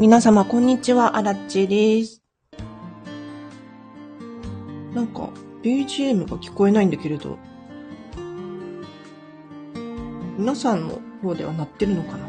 [0.00, 1.18] 皆様、こんにちは。
[1.18, 2.22] あらっちです。
[4.94, 5.28] なんか、
[5.62, 7.36] BGM が聞こえないんだけれど。
[10.38, 12.26] 皆さんの方では鳴ってるのかな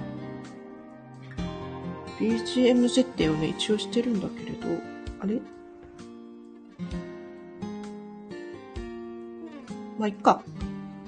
[2.19, 4.67] ?BGM 設定をね、一応してるんだけれど。
[5.21, 5.39] あれ？
[9.97, 10.43] まあ、いっか。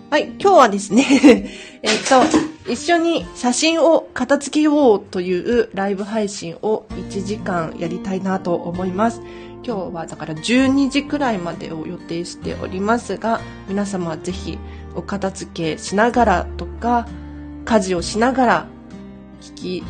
[0.10, 1.04] はい、今日はですね、
[1.84, 9.22] えっと、一緒に写真を片付けようというライブ配信を1時間やりたいなと思います。
[9.66, 14.58] 今日はだから12時くらいまでを予定しておりますが、皆様はぜひ
[14.96, 17.08] お片付けしながらとか、
[17.66, 18.68] 家事をしながら
[19.42, 19.84] 聞き、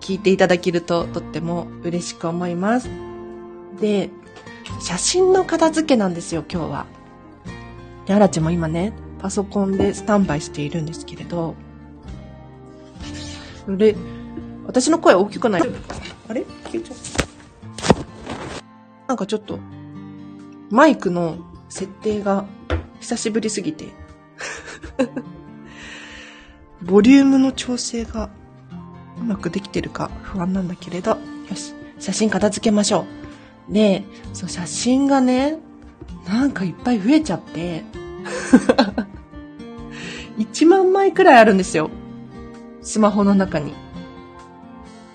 [0.00, 2.90] 聞いていただけるととっても嬉しく思います。
[3.80, 4.10] で、
[4.80, 6.86] 写真の片付けなんですよ、今日は。
[8.06, 11.54] で、あらちも今ね、パソコンでスタンバイしているんですけれど、
[13.68, 13.96] で、
[14.66, 15.62] 私の声大きくない？
[16.28, 16.44] あれ？
[16.64, 17.26] 消えちゃった。
[19.08, 19.58] なんかちょっと、
[20.70, 22.44] マイクの設定が
[23.00, 23.86] 久しぶりすぎて、
[26.82, 28.30] ボリュームの調整が
[29.20, 31.18] うまくできてるか不安なんだけれど、よ
[31.54, 33.06] し、写真片付けましょ
[33.70, 33.72] う。
[33.72, 35.58] で、そう、写真がね、
[36.28, 37.84] なんかいっぱい増えちゃって、
[40.38, 41.90] 1万枚くらいあるんですよ。
[42.86, 43.74] スマホの中に。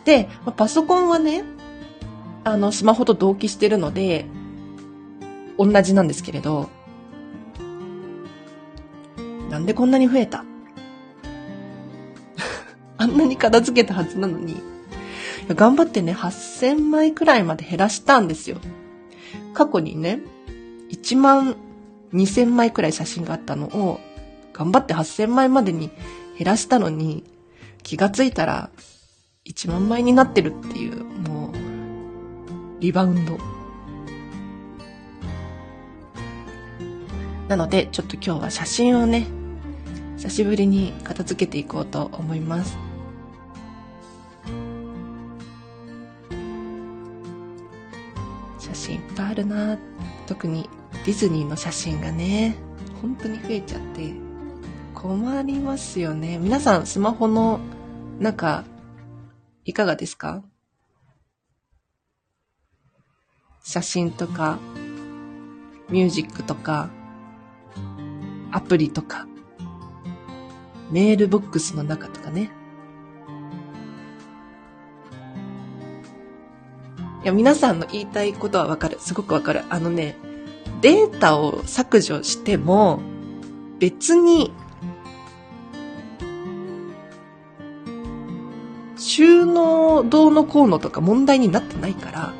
[0.04, 1.44] で、まあパソコンはね、
[2.44, 4.26] あの、スマホと同期してるので、
[5.58, 6.70] 同じなんですけれど、
[9.50, 10.44] なんでこんなに増えた？
[12.98, 14.58] あんなに片付けたはずなのに、
[15.48, 18.58] 頑張ってね、8000枚くらいまで減らしたんですよ。
[19.54, 20.20] 過去にね、
[20.90, 21.56] 1万
[22.14, 24.02] 2000枚くらい写真があったのを、
[24.52, 25.90] 頑張って8000枚までに
[26.38, 27.24] 減らしたのに、
[27.84, 28.70] 気がついたら
[29.46, 31.52] 1万枚になってるっていう、もう、
[32.80, 33.38] リバウンド。
[37.48, 39.28] なので、ちょっと今日は写真をね、
[40.18, 42.78] 久しぶりに片付けていこうと思います。
[48.60, 49.78] 写真いっぱいあるな
[50.28, 50.70] 特に
[51.06, 52.56] ディズニーの写真がね、
[53.02, 54.14] 本当に増えちゃって、
[54.94, 56.38] 困りますよね。
[56.38, 57.60] 皆さん、スマホの
[58.22, 58.66] 中、
[59.66, 60.44] いかがですか？
[63.64, 64.60] 写真とか、
[65.90, 66.92] ミュージックとか、
[68.52, 69.26] アプリとか、
[70.92, 72.52] メールボックスの中とかね。
[77.24, 79.00] いや、皆さんの言いたいことはわかる。
[79.00, 79.64] すごくわかる。
[79.70, 80.16] あのね、
[80.82, 83.00] データを削除しても、
[83.80, 84.54] 別に、
[89.14, 92.34] 収納どうのこうのとか問題になってないから、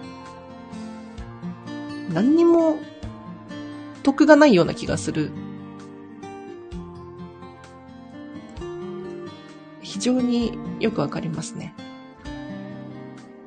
[2.14, 2.78] 何にも
[4.04, 5.32] 得がないような気がする。
[9.82, 11.76] 非常によくわかりますね。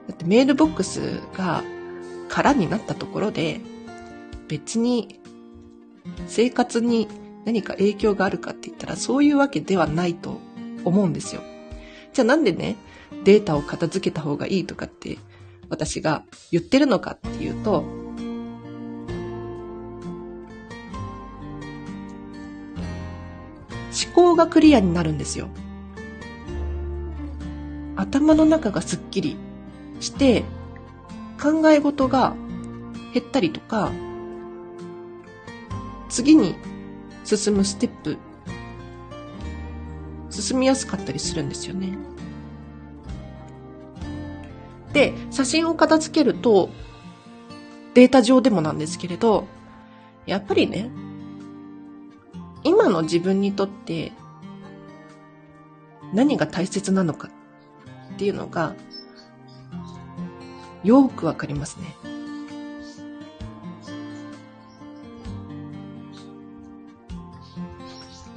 [0.06, 1.64] だってメールボックスが
[2.28, 3.62] 空になったところで、
[4.48, 5.18] 別に
[6.26, 7.08] 生活に
[7.46, 10.40] 何か影響があるかって言ったらそういうわけではないと
[10.84, 11.40] 思うんですよ。
[12.12, 12.76] じゃあなんでね、
[13.24, 15.18] データを片付けた方がいいとかって
[15.68, 17.84] 私が言ってるのかっていうと、
[23.94, 25.48] 思考がクリアになるんですよ。
[27.96, 29.36] 頭の中がスッキリ
[30.00, 30.44] して、
[31.40, 32.34] 考え事が
[33.12, 33.92] 減ったりとか、
[36.08, 36.56] 次に
[37.24, 38.18] 進むステップ、
[40.30, 41.96] 進みやすかったりするんですよね。
[44.94, 46.70] で、写真を片付けると、
[47.94, 49.46] データ上でもなんですけれど、
[50.24, 50.88] やっぱりね、
[52.62, 54.12] 今の自分にとって
[56.14, 57.28] 何が大切なのか
[58.14, 58.74] っていうのが、
[60.84, 61.96] よくわかりますね。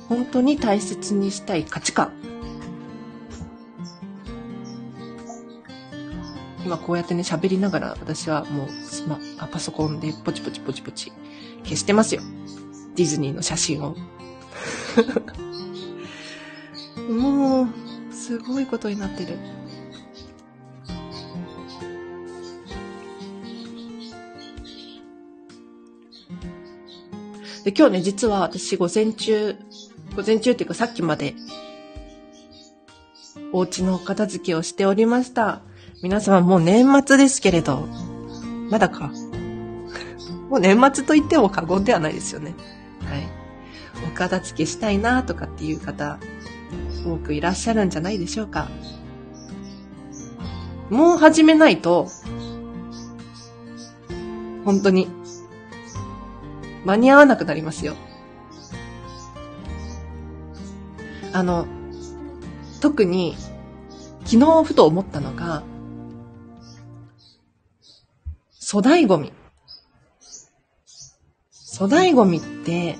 [0.10, 2.27] 本当に大切にしたい価値観。
[6.68, 9.18] 今こうやってね、喋りながら私はもうスマ、
[9.50, 11.14] パソコンでポチポチポチポチ
[11.64, 12.22] 消してますよ。
[12.98, 13.96] ディズニーの写真を。
[17.10, 17.68] もう、
[18.14, 19.38] すごいことになってる。
[27.64, 29.56] で、今日ね、実は私午前中、
[30.18, 31.34] 午前中っていうかさっきまで、
[33.54, 35.62] お家のお片付けをしておりました。
[36.02, 37.88] 皆様もう年末ですけれど、
[38.70, 39.12] まだか。
[40.50, 42.54] もう年末と言っても過言ではないですよね。
[43.04, 43.28] はい。
[44.08, 46.20] お片付けしたいなとかっていう方、
[47.06, 48.70] 多くいらっしゃるんじゃないでしょうか。
[50.92, 52.08] もう始めないと、
[54.64, 55.10] 本当に、
[56.86, 57.96] 間に合わなくなりますよ。
[61.34, 61.66] あの、
[62.82, 63.36] 特に、
[64.26, 65.64] 昨日ふと思ったのが、
[68.70, 69.32] 粗大ゴミ。
[71.78, 72.98] 粗大ゴミって、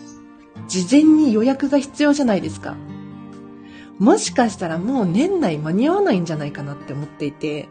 [0.70, 2.78] 事前に予約が必要じゃないですか。
[4.00, 7.68] もしかしたらもう年内間に合わないんじゃないかなって思っていて、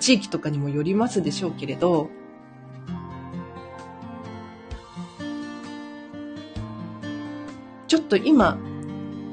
[0.00, 2.10] 地域とかにもよりますでしょうけれど、
[7.86, 8.58] ちょっと今、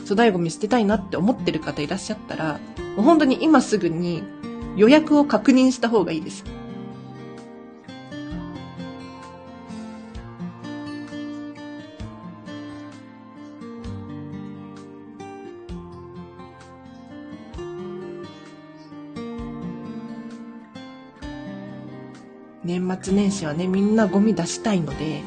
[0.03, 2.59] 粗大ゴミ捨てたいなって思ってる方いらっしゃったら、
[2.95, 4.21] もう本当に今すぐに
[4.75, 6.43] 予約を確認した方がいいです。
[22.67, 25.21] 年末年始はね、みんなゴミ出したいので、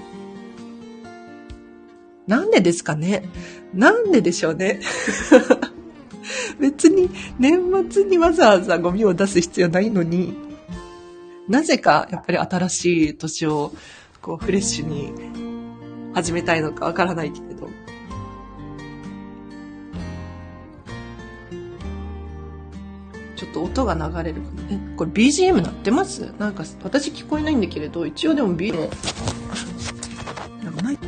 [2.27, 3.25] なんでですかね？
[3.73, 4.81] なんででしょうね？
[6.61, 7.09] 別に
[7.39, 7.59] 年
[7.91, 10.35] 末にわざわざゴミを出す必要ないのに、
[11.49, 13.73] なぜかやっぱり新しい年を
[14.21, 15.11] こうフレッシュに
[16.13, 17.70] 始めたいのかわからないけれど。
[23.41, 24.63] ちょっと音が流れるかな。
[24.71, 26.35] え、これ BGM 鳴ってます？
[26.39, 28.81] なんか私聞こえないんだけれど、一応でも B の、
[30.63, 30.99] なんかない。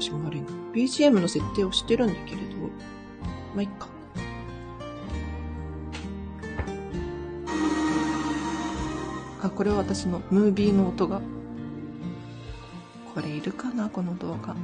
[0.00, 0.46] 私も悪いな。
[0.72, 2.56] BGM の設定をしてるんだけれど、
[3.54, 3.88] まあ、いっか。
[9.42, 11.20] あ、これは私のムービーの音が。
[13.14, 13.90] これいるかな？
[13.90, 14.56] この動画。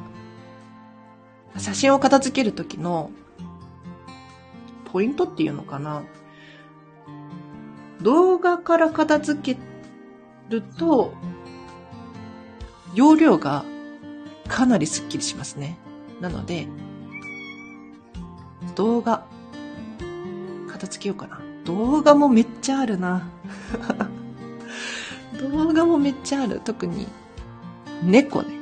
[1.58, 3.10] 写真を片付けるときの、
[4.86, 6.04] ポイントっていうのかな？
[8.02, 9.60] 動画から片付け
[10.48, 11.14] ると、
[12.94, 13.64] 容量が
[14.48, 15.76] かなりスッキリしますね。
[16.20, 16.68] なので、
[18.74, 19.24] 動画、
[20.68, 21.40] 片付けようかな。
[21.64, 23.28] 動画もめっちゃあるな。
[25.40, 26.60] 動画もめっちゃある。
[26.64, 27.06] 特に、
[28.02, 28.58] 猫ね。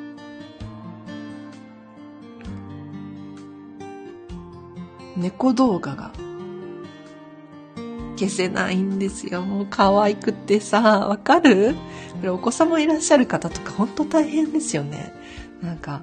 [5.16, 6.12] 猫動画が
[8.16, 9.42] 消せないんですよ。
[9.42, 11.74] もう可愛くてさ、わかる？
[11.74, 15.12] これお子様いらっしゃる方とかほんと大変ですよね。
[15.62, 16.02] なんか、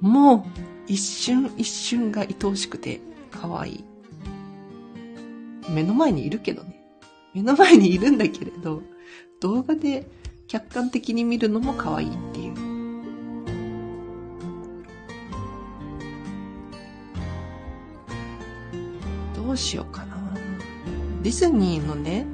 [0.00, 0.44] もう
[0.86, 3.00] 一瞬一瞬が愛おしくて
[3.30, 3.84] 可愛い。
[5.68, 6.84] 目の前にいるけどね。
[7.34, 8.82] 目の前にいるんだけれど、
[9.40, 10.10] 動画で
[10.48, 12.54] 客観的に見るのも可愛いっていう。
[19.36, 20.09] どうしようかな。
[21.22, 22.26] ディズニーのね、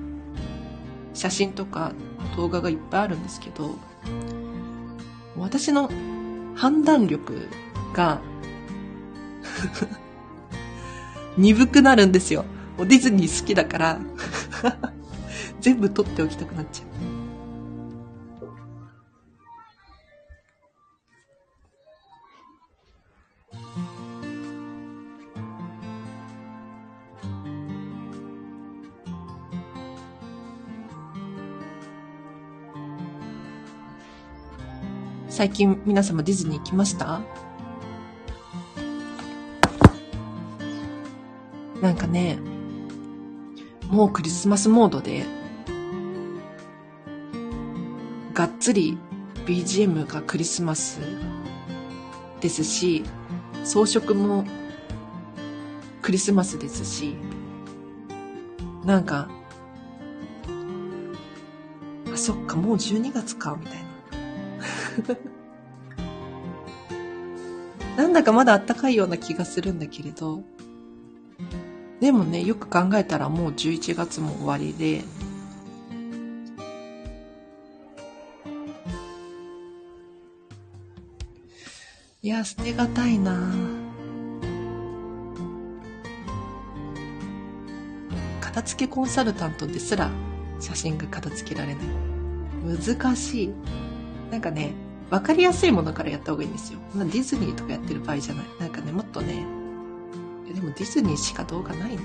[1.13, 1.93] 写真とか
[2.37, 3.77] 動画がいっぱいあるんですけど、
[5.37, 5.91] 私の
[6.55, 7.49] 判断力
[7.93, 8.21] が
[11.37, 12.45] 鈍くなるんですよ。
[12.79, 13.99] ディズニー好きだから
[15.61, 17.16] 全部撮っておきたくなっちゃう。
[35.37, 37.21] 最近皆様ディズニー行きました？
[41.83, 42.39] なんかね、
[43.91, 45.27] もうクリスマスモードで、
[48.33, 48.97] がっつり
[49.45, 51.01] BGM がクリスマス
[52.41, 53.05] ですし、
[53.63, 54.47] 装飾も
[56.01, 57.15] クリスマスですし、
[58.87, 59.29] なんか、
[62.11, 63.86] あ、そっか、もう12月か、みたいな。
[67.97, 70.43] なんだかまだ暖かいような気がするんだけれど、
[72.01, 75.03] でもね、よく考えたらもう11月も終わりで、
[82.23, 83.55] いや、捨てがたいな
[88.41, 90.11] 片付けコンサルタントですら
[90.59, 91.85] 写真が片付けられない。
[92.79, 93.55] 難しい。
[94.31, 94.75] なんかね、
[95.11, 96.81] わかりやすいものからやった方がいいんですよ。
[96.95, 98.45] まあ、ディズニーとかやってる場合じゃない。
[98.59, 99.47] なんかね、もっとね、
[100.53, 102.03] でもディズニーしか動画ないな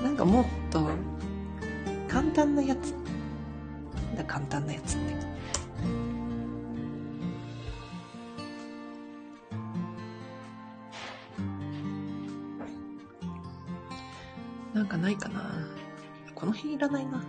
[0.04, 0.90] なんかもっと
[2.08, 2.94] 簡単なやつ。
[4.16, 5.14] だ簡単なやつって。
[14.74, 15.52] なんかないかな。
[16.34, 17.22] この辺いらないな。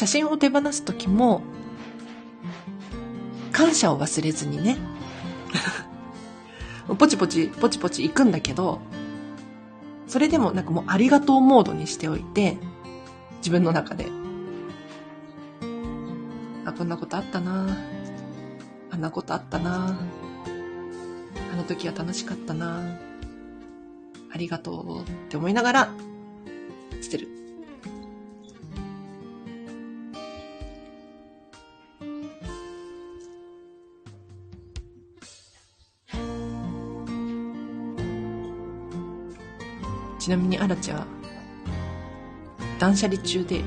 [0.00, 1.42] 写真を手放すときも、
[3.52, 4.78] 感謝を忘れずにね。
[6.96, 8.80] ポチポチ、ポチポチ行くんだけど、
[10.06, 12.56] それでもなんかもうありがとうモードにしておいて、
[13.40, 14.06] 自分の中で。
[16.64, 17.66] あ、こんなことあったな
[18.90, 19.98] あんなことあったな
[21.52, 22.96] あの時は楽しかったな
[24.32, 25.90] ありがとうって思いながら
[27.02, 27.39] 捨てる。
[40.20, 41.06] ちなみにアラちゃん、
[42.78, 43.64] 断捨離中で、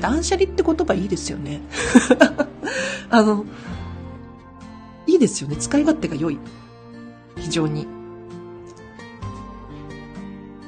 [0.00, 1.62] 断捨離って言葉いいですよね。
[3.08, 3.46] あの、
[5.06, 5.56] いいですよね。
[5.56, 6.38] 使い勝手が良い。
[7.36, 7.86] 非常に。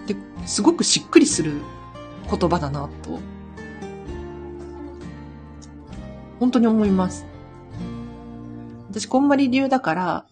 [0.06, 0.14] で、
[0.46, 1.60] すごくしっくりする
[2.30, 3.18] 言葉だなと、
[6.38, 7.26] 本当に思います。
[8.90, 10.26] 私、こんまり流だから、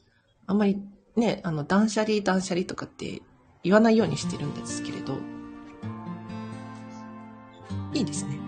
[0.47, 0.81] あんまり
[1.17, 3.23] ね、あの、断捨離、断捨離とかって
[3.63, 5.19] 言わないようにしてるんですけれど、
[7.95, 8.39] いいですね。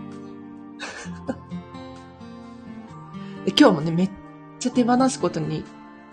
[3.58, 4.10] 今日もね、めっ
[4.58, 5.64] ちゃ手放すことに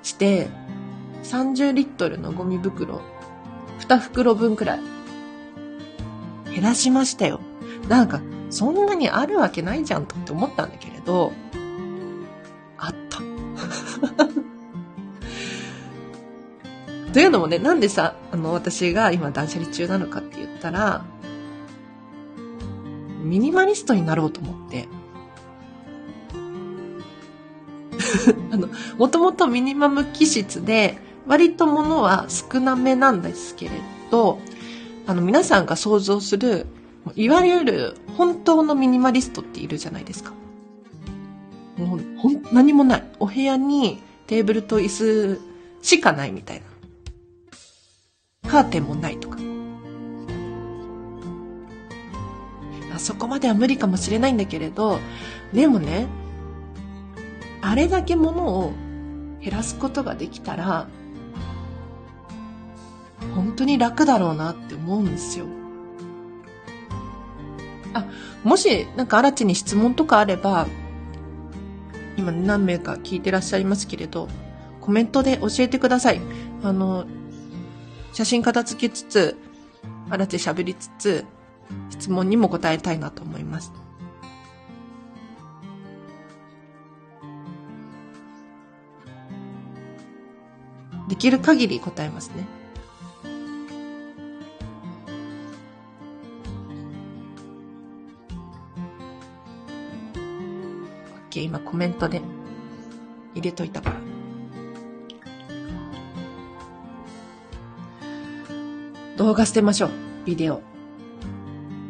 [0.03, 0.50] して、
[1.24, 3.01] 30リットルのゴミ袋、
[3.79, 4.79] 2袋分くらい、
[6.53, 7.39] 減らしましたよ。
[7.88, 11.31] なんか、そんなにあるわけないじゃんとって思ったんだけれど、
[17.21, 21.05] いうのもね、なんでさ、あの、私が今断捨離中なのかって言ったら、
[23.23, 24.87] ミニマリストになろうと思って。
[28.51, 30.97] あの、もともとミニマム気質で、
[31.27, 33.71] 割と物は少なめなんですけれ
[34.09, 34.39] ど、
[35.05, 36.65] あの、皆さんが想像する、
[37.15, 40.33] いわゆる本当のミニマリストっているじゃないですか。
[41.77, 43.03] もう、ほん、何もない。
[43.19, 45.41] お部屋にテーブルと椅子
[45.81, 46.70] しかないみたいな。
[48.51, 49.38] カーテンもないとか。
[52.93, 55.00] あそこまでは無理かもしれないんだけれど、
[55.53, 56.08] でもね、
[57.62, 58.74] あれだけ物を
[59.39, 60.89] 減らすことができたら、
[63.34, 65.46] 本当に楽だろうなって思うんですよ。
[67.93, 68.05] あ、
[68.43, 70.67] もし、なんか新地に質問とかあれば、
[72.17, 74.27] 今何名か聞いてらっしゃいますけれど、
[74.81, 76.20] コメントで教えてください。
[76.63, 77.05] あの、
[78.13, 79.38] 写真片付けつつ、
[80.10, 81.25] 新手喋りつつ、
[81.89, 83.72] 質問にも答えたいなと思います。
[91.08, 92.46] できる限り答えますね。
[101.30, 102.22] OK、今コメントで
[103.36, 104.20] 入れといたから。
[109.21, 109.91] 動画捨てましょう。
[110.25, 110.63] ビデオ。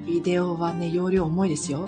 [0.05, 1.87] ビデオはね、容量重いですよ。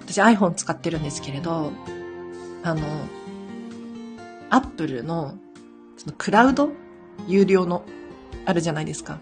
[0.00, 1.70] 私 iPhone 使ってるんですけれど、
[2.64, 2.80] あの、
[4.50, 5.36] アップルの、
[5.96, 6.70] そのクラウド？
[7.28, 7.84] 有料の、
[8.46, 9.20] あるじゃないですか。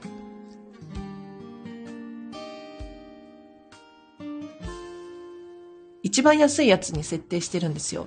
[6.02, 8.06] 一番安いやつに設定してるんですよ。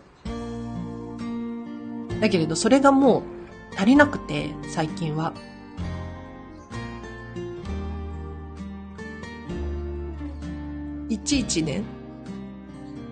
[2.21, 3.23] だけれど、それがもう
[3.75, 5.33] 足りなくて、最近は。
[11.09, 11.83] いちいちね、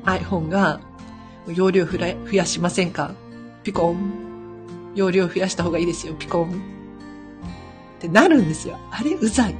[0.06, 0.80] iPhone が
[1.48, 1.98] 容量増
[2.32, 3.14] やしませんか？
[3.64, 4.94] ピコン。
[4.96, 6.52] 容量増やした方がいいですよ、ピコン。
[6.52, 6.54] っ
[8.00, 8.78] てなるんですよ。
[8.92, 9.56] あれ、うざい。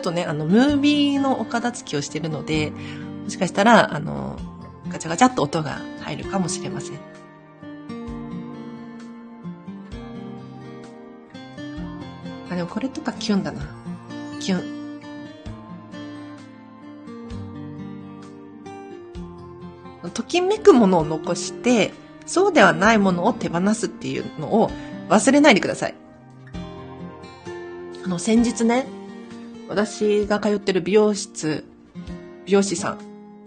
[0.00, 2.72] っとね、あの、ムービーのお片付きをしてるので、
[3.24, 4.36] もしかしたら、あの、
[4.88, 6.98] ガチャガチャっと音が入るかもしれません。
[12.50, 13.62] あ、でもこれとかキュンだな。
[14.40, 14.80] キュン。
[20.12, 21.92] ときめくものを残して、
[22.26, 24.70] そうではないものを手放すっていうのを
[25.08, 25.94] 忘れないでください。
[28.04, 28.86] あの、先日ね、
[29.70, 31.64] 私が通ってる美容室、
[32.44, 32.98] 美容師さん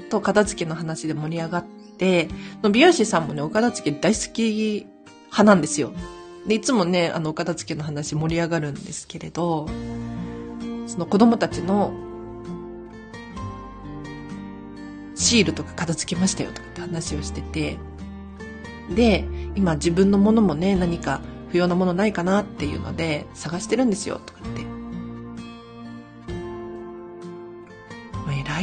[0.10, 1.66] と片付けの話で盛り上がっ
[1.98, 2.30] て、
[2.72, 4.88] 美容師さんもね、お片付け大好き
[5.24, 5.92] 派なんですよ。
[6.48, 9.68] で、いつもね、あの、お片付けの話盛り上がるんですけれど、
[10.88, 11.92] その子供たちの
[15.14, 17.78] シールとか片付けましたよとかって話をしてて、
[18.96, 19.26] で、
[19.56, 24.73] 今自分のものもね、何か不要なものないかなっていうので探してるんですよとかって。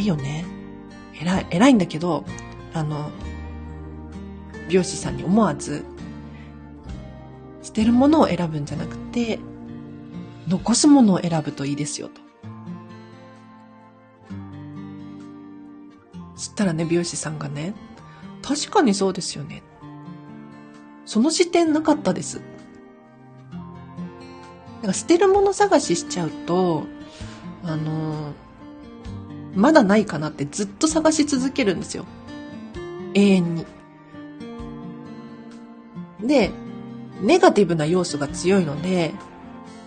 [0.01, 0.45] いよね。
[1.21, 2.25] 偉い、偉いんだけど、
[2.73, 3.11] あの、
[4.69, 5.85] 美容師さんに思わず、
[7.63, 9.39] 捨てるものを選ぶんじゃなくて、
[10.49, 12.21] 残すものを選ぶといいですよと。
[16.35, 17.75] そしたらね、美容師さんがね、
[18.43, 19.63] 確かにそうですよね。
[21.05, 22.41] その視点なかったです。
[24.83, 26.85] なんか捨てるもの探ししちゃうと、
[27.63, 28.33] あの、
[29.55, 32.05] まだないかなってずっと探し続けるんですよ。
[33.15, 33.67] 永遠に。
[36.23, 36.51] で、
[37.21, 39.13] ネガティブな要素が強いので、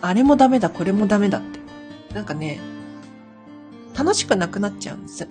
[0.01, 1.59] あれもダメだ、これもダメだって。
[2.13, 2.59] なんかね、
[3.97, 5.27] 楽しくなくなっちゃうんです。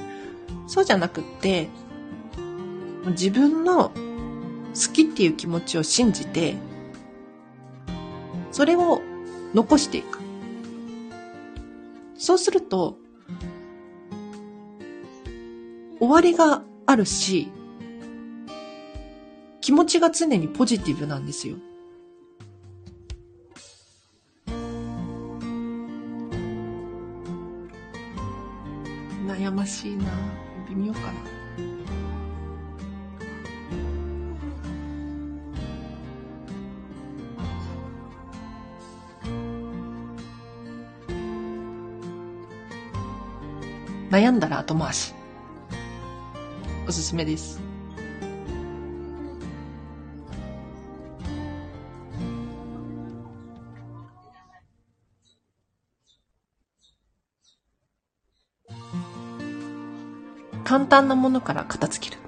[0.67, 1.69] そうじゃなくって、
[3.09, 6.57] 自分の好きっていう気持ちを信じて、
[8.51, 9.01] それを
[9.55, 10.19] 残していく。
[12.17, 12.97] そうすると、
[16.03, 17.49] 終わりがあるし、
[19.61, 21.55] 気持ちが常にポジティブなんですよ。
[29.29, 30.07] 悩ましいな。
[30.67, 31.03] てみようか
[44.11, 44.19] な。
[44.19, 45.15] 悩んだら後回し。
[46.93, 47.59] おすすめです。
[60.65, 62.21] 簡単なものから片付ける。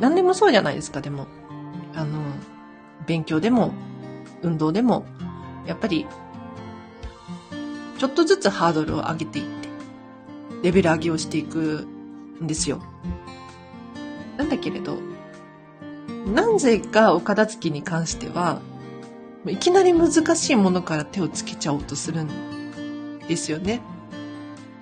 [0.00, 1.28] 何でもそうじゃないですか、でも。
[1.94, 2.24] あの、
[3.06, 3.72] 勉強でも、
[4.42, 5.04] 運動でも、
[5.64, 6.08] やっぱり、
[7.98, 9.59] ちょっとずつハードルを上げていって、
[10.62, 11.86] レベル上げをしていく
[12.42, 12.82] んですよ。
[14.36, 14.98] なんだけれど、
[16.34, 18.60] なぜかお片付けに関しては、
[19.46, 23.80] いきなり難しいものから手をつけちゃおうとするんですよね。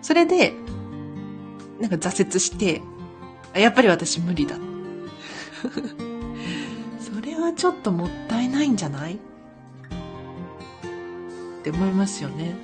[0.03, 0.55] それで、
[1.81, 2.83] なんか挫折して、
[3.55, 4.57] やっぱり私無理だ。
[7.01, 9.15] それはちょっともったいないんじゃない？
[9.15, 9.19] っ
[11.63, 12.57] て思いますよね。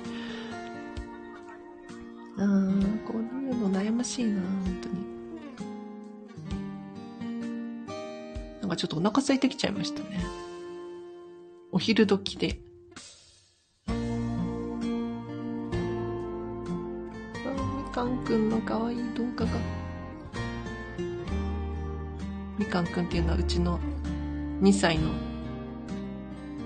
[2.37, 4.95] うん、こういうの悩ましいな、本当に。
[8.61, 10.25] なんかちょっとお腹空いてきちゃいましたね。
[11.71, 12.59] お昼時で
[13.87, 13.95] み。
[17.93, 19.51] かんくんの可愛い動画が。
[22.57, 23.79] みかんくんっていうのはうちの
[24.61, 25.11] 2歳の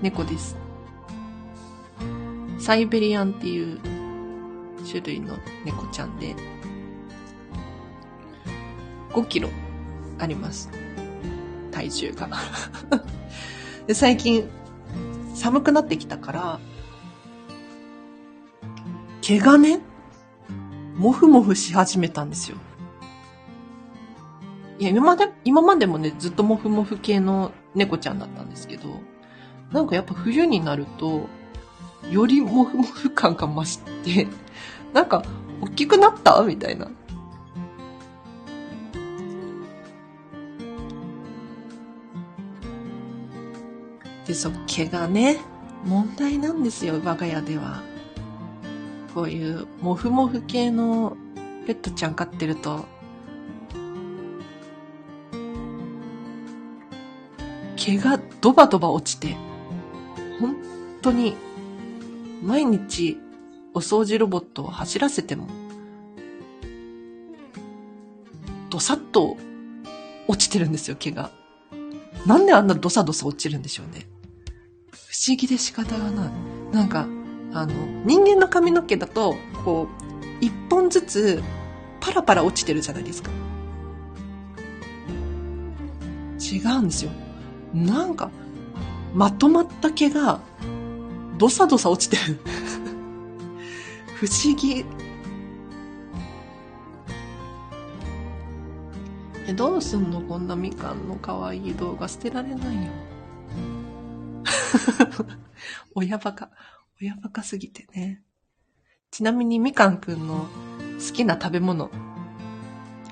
[0.02, 0.56] 猫です。
[2.58, 3.78] サイベリアンっていう
[4.90, 6.34] 種類の猫ちゃんで、
[9.10, 9.48] 5キロ
[10.18, 10.70] あります。
[11.70, 12.28] 体重が
[13.86, 13.94] で。
[13.94, 14.48] 最近
[15.34, 16.60] 寒くなってきたから、
[19.22, 19.80] 毛がね、
[20.96, 22.56] もふもふし始めたんですよ。
[24.78, 29.00] いや、今まで、今までもね、ずっともふもふ系の猫ちゃんだったんですけど、
[29.72, 31.28] なんかやっぱ冬になると、
[32.10, 34.26] よりもふもふ感が増して、
[34.92, 35.22] なんか、
[35.60, 36.42] 大きくなった？
[36.42, 36.88] みたいな。
[44.26, 45.38] で、そっ毛がね、
[45.84, 47.82] 問題なんですよ、我が家では。
[49.14, 51.16] こういうモフモフ系の
[51.66, 52.84] ペットちゃん飼ってると、
[57.76, 59.36] 毛がドバドバ落ちて、
[60.38, 60.54] 本
[61.02, 61.34] 当に
[62.42, 63.18] 毎日
[63.74, 65.46] お掃除ロボットを走らせても、
[68.70, 69.36] どさっと
[70.28, 71.30] 落ちてるんですよ、毛が。
[72.26, 74.06] なんであんなドサドサ落ちるんでしょうね。
[74.92, 76.30] 不思議で仕方がない。
[76.72, 77.06] なんか、
[77.52, 79.88] あの、人間の髪の毛だと、こ
[80.40, 81.42] う、一本ずつ
[82.00, 83.30] パラパラ落ちてるじゃないですか。
[86.40, 87.10] 違うんですよ。
[87.74, 88.30] なんか、
[89.14, 90.40] まとまった毛が、
[91.38, 92.40] ドサドサ落ちてる。
[94.20, 94.84] 不思議。
[99.46, 100.20] え、どうすんの？
[100.20, 102.92] こんなみかんの可愛い動画捨てられないよ。
[105.96, 106.50] 親バカ、
[107.00, 108.22] 親バカすぎてね。
[109.10, 110.46] ちなみにみかんくんの
[110.98, 111.90] 好きな食べ物、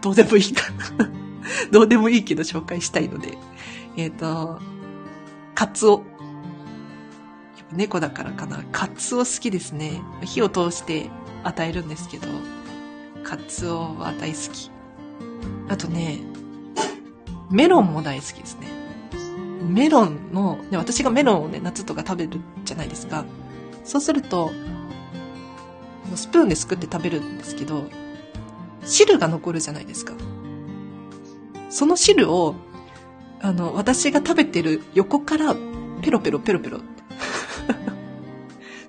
[0.03, 1.11] どうでもいいかな。
[1.73, 3.39] どうでもいいけど紹介したいので。
[3.97, 4.61] えっ、ー、と、
[5.55, 6.05] カツオ。
[7.73, 8.63] 猫だからかな。
[8.73, 10.01] カツオ好きですね。
[10.23, 11.11] 火を通して
[11.45, 12.27] 与えるんですけど、
[13.23, 14.71] カツオは大好き。
[15.69, 16.21] あとね、
[17.51, 18.69] メロンも大好きですね。
[19.69, 23.25] メロンの、ね、私がメロンをね、夏とか食べるじゃないですか。
[23.85, 24.51] そうすると、
[26.15, 27.85] スプーンですくって食べるんですけど、
[28.85, 30.15] 汁が残るじゃないですか。
[31.69, 32.55] その汁を、
[33.41, 35.55] あの、私が食べてる横から
[36.01, 36.81] ペロペロペロペロ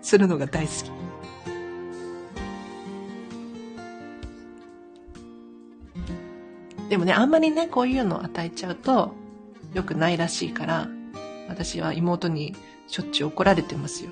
[0.09, 0.91] するのが大好き。
[6.89, 9.13] でもね、あんまりね、こういうのを与えちゃうと
[9.75, 10.87] 良くないらしいから、
[11.47, 12.55] 私は妹に
[12.87, 14.09] しょっちゅう怒られてますよ。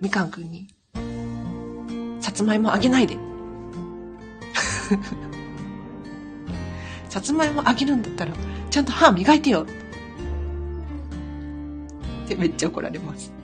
[0.00, 0.68] みかんくんに、
[2.20, 3.16] さつまいもあげないで。
[7.08, 8.32] さつまいもあげるんだったら、
[8.70, 9.66] ちゃんと歯磨いてよ。
[12.24, 13.39] ってめっちゃ怒られます。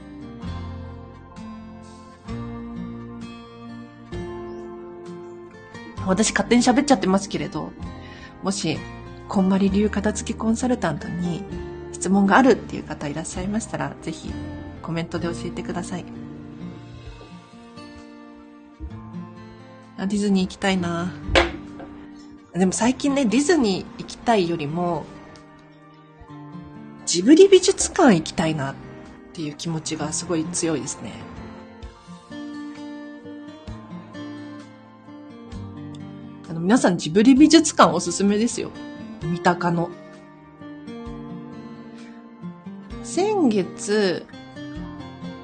[6.07, 7.73] 私勝手に喋っちゃってますけれど、
[8.43, 8.79] もし、
[9.29, 11.43] こんまり流片付けコンサルタントに
[11.93, 14.33] 質問があるっていう方いらっしゃいましたら、ぜひ
[14.83, 16.05] コメントで教えてください。
[19.99, 21.13] あ、ディズニー行きたいな
[22.53, 25.05] でも最近ね、ディズニー行きたいよりも、
[27.05, 28.75] ジブリ美術館行きたいなっ
[29.33, 31.13] ていう気持ちがすごい強いですね。
[36.67, 38.73] 皆さんジブリ美術館おすすめですよ。
[39.23, 39.89] 三鷹の。
[43.05, 44.27] 先月、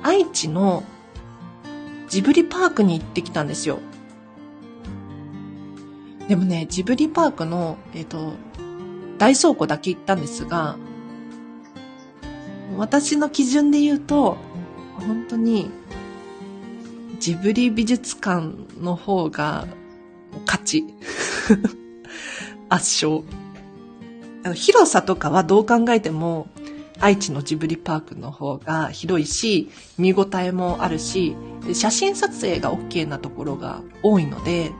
[0.02, 0.82] 愛知の
[2.08, 3.78] ジブリパークに行ってきたんですよ。
[6.26, 8.32] でもね、ジブリパークの、えっ、ー、と、
[9.18, 10.76] 大倉庫だけ行ったんですが、
[12.76, 14.38] 私の基準で言うと、
[14.98, 15.70] 本当に、
[17.20, 19.68] ジブリ美術館の方が
[20.46, 20.84] 勝ち。
[22.68, 23.22] 圧勝。
[24.44, 26.48] あの広さとかはどう考えても、
[27.00, 31.36] 愛知のジブリパークの方が広いし、見応えもあるし、
[31.72, 34.72] 写真撮影が OK なところが多いので、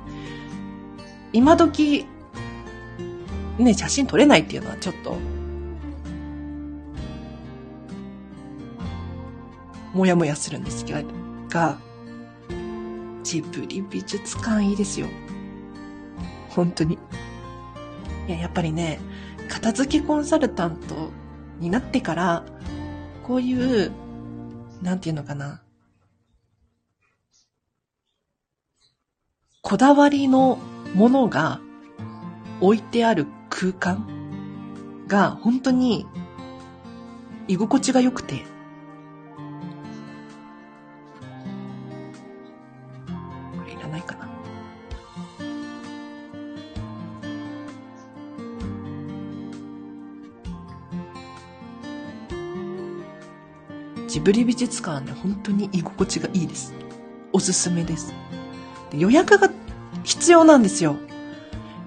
[1.33, 2.07] 今時、
[3.59, 5.17] ね、写真撮れないっていうのはちょっと、
[9.93, 11.03] もやもやするんですけど
[11.49, 11.79] が、
[13.23, 15.09] ジブリ美術館いいですよ。
[16.55, 16.99] 本当に。
[18.29, 19.01] いや、やっぱりね、
[19.49, 21.11] 片付けコンサルタント
[21.59, 22.45] になってから、
[23.27, 23.93] こういう、
[24.83, 25.63] なんていうのかな。
[29.63, 30.59] こだわりの
[30.95, 31.61] ものが
[32.61, 34.07] 置いてある空間
[35.07, 36.05] が本当に
[37.49, 38.45] 居心地が良くて、
[54.13, 56.75] ジブリ美術館ね、本当に居心地がいいです。
[57.33, 58.13] おすすめです。
[58.91, 59.51] で予約が
[60.05, 60.97] 必要なんですよ。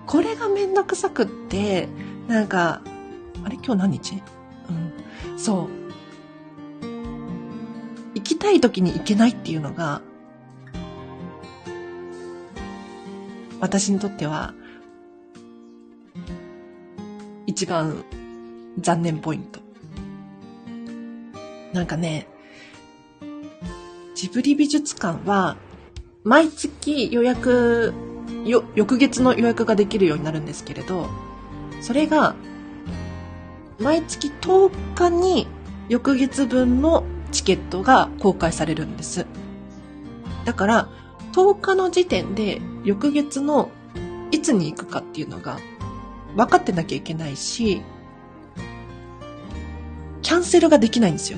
[0.07, 1.87] これがめんどくさくって、
[2.27, 2.81] なんか、
[3.43, 3.57] あれ？
[3.57, 4.23] 今日何日？
[5.33, 5.39] うん。
[5.39, 5.69] そう。
[8.15, 10.01] 行きたい時に行けないっていうのが、
[13.59, 14.55] 私にとっては、
[17.45, 18.03] 一番
[18.79, 19.63] 残念ポイント。
[21.75, 22.25] なんかね、
[24.15, 25.57] ジブリ美術館は、
[26.23, 27.93] 毎月予約、
[28.45, 31.09] よ、翌月の予約ができるようになるんですけれど、
[31.81, 32.33] それが、
[33.77, 35.47] 毎月10日に
[35.89, 39.25] 翌月分のチケットが公開されるんです。
[40.45, 40.89] だから、
[41.33, 43.69] 10日の時点で翌月の
[44.31, 45.59] いつに行くかっていうのが
[46.37, 47.81] 分かってなきゃいけないし、
[50.21, 51.37] キャンセルができないんですよ。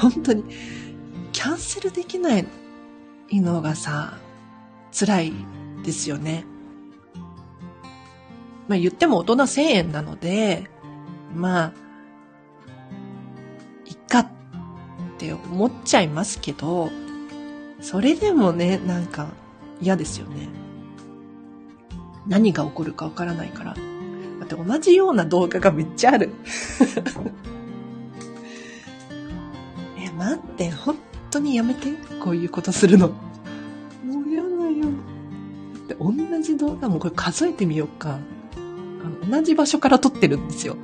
[0.00, 0.44] 本当に、
[1.32, 2.46] キャンセルできない
[3.32, 4.18] のがさ、
[4.92, 5.32] 辛い
[5.84, 6.44] ですよね。
[8.68, 10.70] まあ言っても大人1000円なので、
[11.34, 11.72] まあ、
[13.84, 14.28] いっかっ
[15.18, 16.90] て思っちゃいますけど、
[17.80, 19.28] それでもね、なんか
[19.80, 20.48] 嫌ですよね。
[22.26, 23.74] 何が起こるかわからないから。
[23.74, 26.30] だって同じような動画がめっちゃある。
[30.16, 30.96] え、待って、本
[31.30, 31.92] 当にやめて。
[32.20, 33.08] こういうことするの。
[33.08, 33.14] も
[34.24, 34.86] う嫌だよ。
[35.88, 38.18] だって同じ動画もこれ数えてみようか。
[38.56, 40.76] あの同じ場所から撮ってるんですよ。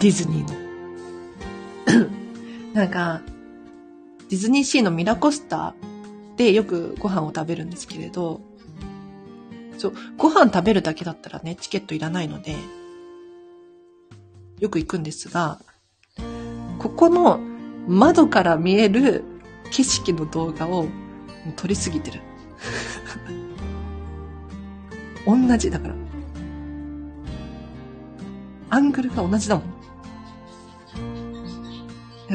[0.00, 0.52] ディズニー
[1.96, 2.08] の。
[2.74, 3.22] なんか、
[4.28, 5.74] ディズニーシーのミラコスタ
[6.36, 8.40] でよくご飯を食べるんですけれど、
[9.76, 12.54] そう、ご飯食べるだけだったらね、チケットいらないので、
[14.58, 15.60] よく行くんですが、
[16.78, 17.38] ここの
[17.86, 19.24] 窓から見える
[19.70, 20.86] 景色の動画を
[21.56, 22.20] 撮りすぎてる。
[25.26, 25.94] 同じだから。
[28.70, 29.78] アングルが同じだもん。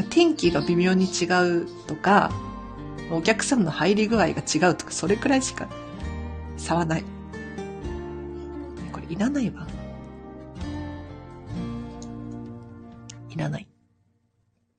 [0.10, 1.26] 天気が微妙に違
[1.62, 2.32] うとか、
[3.12, 5.68] お客さんの入り具合が違うとか、それくらいしか
[6.58, 7.04] 差はない。
[8.92, 9.68] これいらないわ。
[13.34, 13.68] いらない。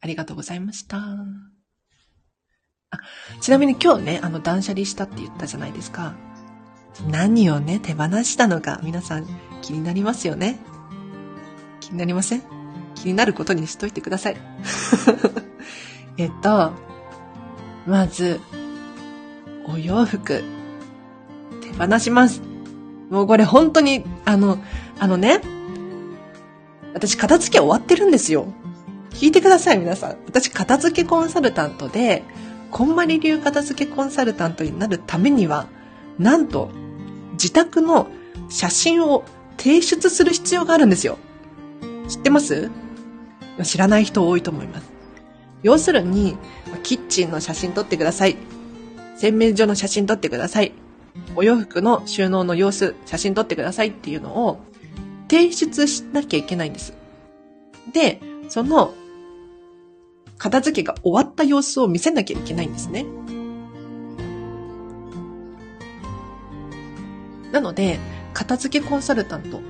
[0.00, 0.98] ありがとうございました。
[0.98, 1.16] あ、
[3.40, 6.14] ちなみに今日ね、あの断捨離したって言ったじゃないですか。
[7.10, 9.26] 何をね、手放したのか、皆さん
[9.62, 10.58] 気になりますよね。
[11.80, 12.42] 気になりません？
[12.94, 14.36] 気になることにしといてください。
[16.16, 16.72] えっと、
[17.86, 18.40] まず、
[19.66, 20.44] お洋服、
[21.60, 22.40] 手放します。
[23.10, 24.58] もうこれ本当に、あの、
[25.00, 25.40] あのね、
[26.94, 28.46] 私片付け終わってるんですよ。
[29.10, 30.16] 聞いてください、皆さん。
[30.26, 32.22] 私片付けコンサルタントで、
[32.70, 35.66] こんまり流片付けコンサルタントになるためには、
[36.18, 36.70] なんと、
[37.32, 38.08] 自宅の
[38.48, 39.24] 写真を
[39.56, 41.18] 提出する必要があるんですよ。
[42.08, 42.70] 知ってます？
[43.62, 44.92] 知らない人多いと思います。
[45.62, 46.36] 要するに、
[46.82, 48.36] キッチンの写真撮ってください。
[49.16, 50.72] 洗面所の写真撮ってください。
[51.36, 54.58] お洋服の収納の様子、写真撮ってくださいっていうのを
[55.34, 56.94] 提出しなきゃいけないんです。
[57.92, 58.94] で、その
[60.38, 63.04] 片付けが終わった様子を見せなきゃいけないんですね。
[67.50, 67.98] なので、
[68.32, 69.60] 片付けコンサルタント、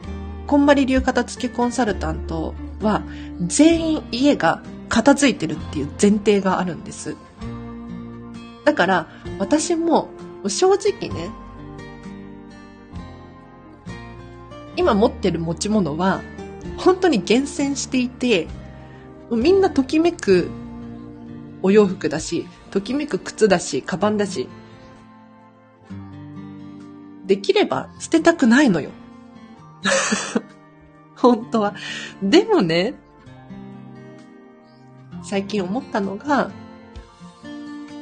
[0.47, 3.03] こんまり流片付けコンサルタントは
[3.41, 7.17] 全員家が片付いてるっていう前提があるんです。
[8.67, 10.11] だから私も
[10.47, 11.31] 正直ね、
[14.77, 16.23] 今持ってる持ち物は
[16.77, 18.49] 本当に厳選していて、
[19.31, 20.51] みんなときめく
[21.63, 24.49] お洋服だし、ときめく靴だし、カバンだし、
[27.27, 28.91] できれば捨てたくないのよ。
[31.17, 31.75] 本当は。
[32.23, 32.95] でもね、
[35.23, 36.51] 最近思ったのが、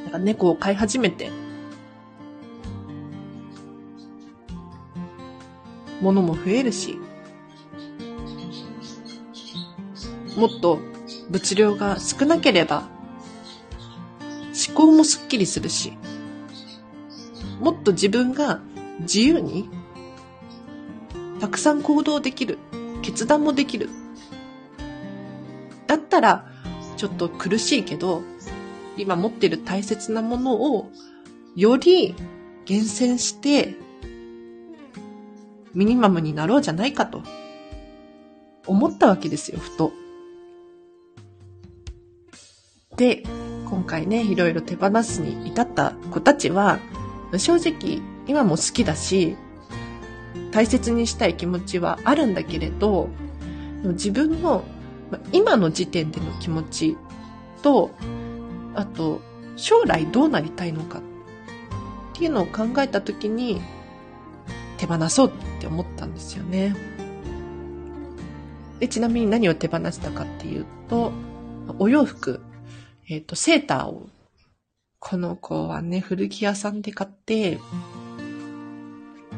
[0.03, 1.31] なんか猫を飼い始めて、
[6.03, 6.99] 物も増えるし、
[10.37, 10.79] もっと
[11.29, 12.89] 物量が少なければ、
[14.67, 15.93] 思考もスッキリするし、
[17.59, 18.59] もっと自分が
[18.99, 19.69] 自由に
[21.39, 22.59] たくさん行動できる。
[23.01, 23.89] 決断もできる。
[25.87, 26.47] だったら、
[26.95, 28.23] ちょっと苦しいけど、
[28.97, 30.89] 今持ってる大切なものを、
[31.55, 32.15] より
[32.65, 33.75] 厳選して、
[35.73, 37.23] ミニマムになろうじゃないかと、
[38.65, 39.91] 思ったわけですよ、ふと。
[42.95, 43.23] で、
[43.69, 46.79] 今回ね、いろいろ手放すに至った子たちは、
[47.37, 49.35] 正直、今も好きだし、
[50.51, 53.09] 大切にしたい気持ちはあるんだけれど、
[53.83, 54.63] 自分の
[55.31, 56.97] 今の時点での気持ち
[57.63, 57.91] と、
[58.75, 59.21] あと、
[59.55, 61.01] 将来どうなりたいのかっ
[62.13, 63.61] ていうのを考えたときに、
[64.83, 66.75] 手放そうって思ったんですよね。
[68.79, 71.13] で、ちなみに何を手放したかっていうと、
[71.79, 72.41] お洋服、
[73.07, 74.09] えっ、ー、と、セーターを、
[74.99, 77.59] この子はね、古着屋さんで買って、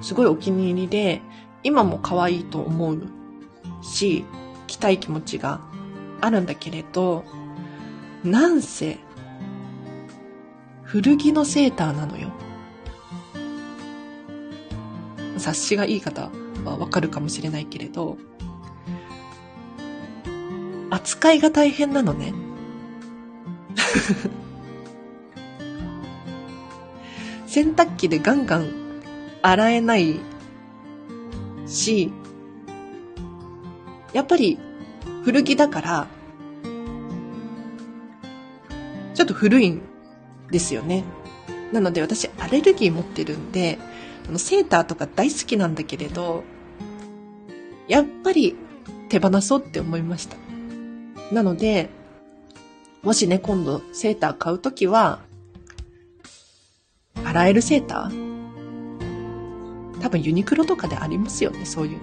[0.02, 1.22] すごいお気に入りで、
[1.62, 3.04] 今も可愛いと思う
[3.84, 4.26] し、
[4.66, 5.62] 着たい気持ちが
[6.22, 7.24] あるんだけれど、
[8.24, 8.98] なんせ、
[10.82, 12.32] 古着のセーターなのよ。
[15.38, 16.30] 察しがいい方
[16.64, 18.18] はわかるかもしれないけれど、
[20.90, 22.34] 扱いが大変なのね。
[27.48, 28.70] 洗濯機でガンガン
[29.42, 30.20] 洗えない
[31.68, 32.12] し、
[34.14, 34.60] やっぱり
[35.24, 36.08] 古着だから、
[39.14, 39.82] ちょっと古いん
[40.52, 41.04] ですよね。
[41.72, 43.78] なので私アレルギー持ってるんで、
[44.28, 46.44] あのセーターとか大好きなんだけれど、
[47.88, 48.56] やっぱり
[49.10, 50.38] 手放そうって思いました。
[51.32, 51.90] なので、
[53.04, 55.20] もしね、今度セーター買うときは、
[57.24, 58.26] 洗えるセーター？
[60.02, 62.00] 多分ユニクロとかでありますよね、そういうの。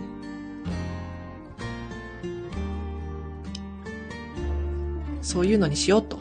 [5.23, 6.19] そういうのにしようと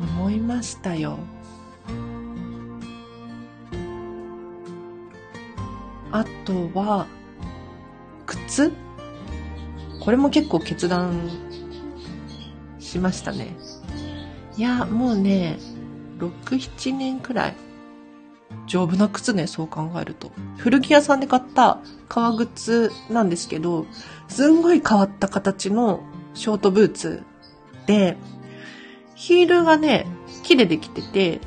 [0.00, 1.18] 思いましたよ。
[6.12, 7.06] あとは、
[8.26, 8.72] 靴？
[10.00, 11.30] これも結構決断
[12.78, 13.56] しましたね。
[14.56, 15.58] いや、もうね、
[16.18, 17.56] 6、7年くらい、
[18.66, 20.32] 丈夫な靴ね、そう考えると。
[20.58, 23.86] 古着屋さんで買った革靴なんですけど、
[24.28, 26.00] すんごい変わった形の
[26.34, 27.22] ショートブーツ
[27.86, 28.16] で、
[29.14, 30.06] ヒールがね、
[30.42, 31.40] 木でできてて、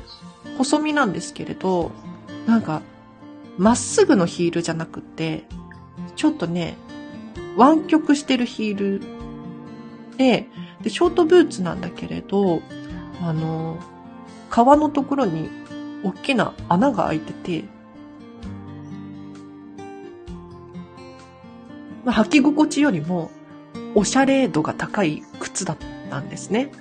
[0.58, 1.90] 細身なんですけれど、
[2.46, 2.82] なんか、
[3.58, 5.44] まっすぐのヒールじゃなくて、
[6.16, 6.76] ちょっとね、
[7.56, 9.02] 湾曲してるヒール
[10.16, 10.48] で、
[10.82, 12.62] で、ショートブーツなんだけれど、
[13.22, 13.78] あの、
[14.50, 15.48] 皮のところに
[16.02, 17.64] 大きな穴が開いてて、
[22.04, 23.30] まあ、履き心地よりも、
[23.94, 25.76] おしゃれ度が高い靴だっ
[26.10, 26.72] たんですね。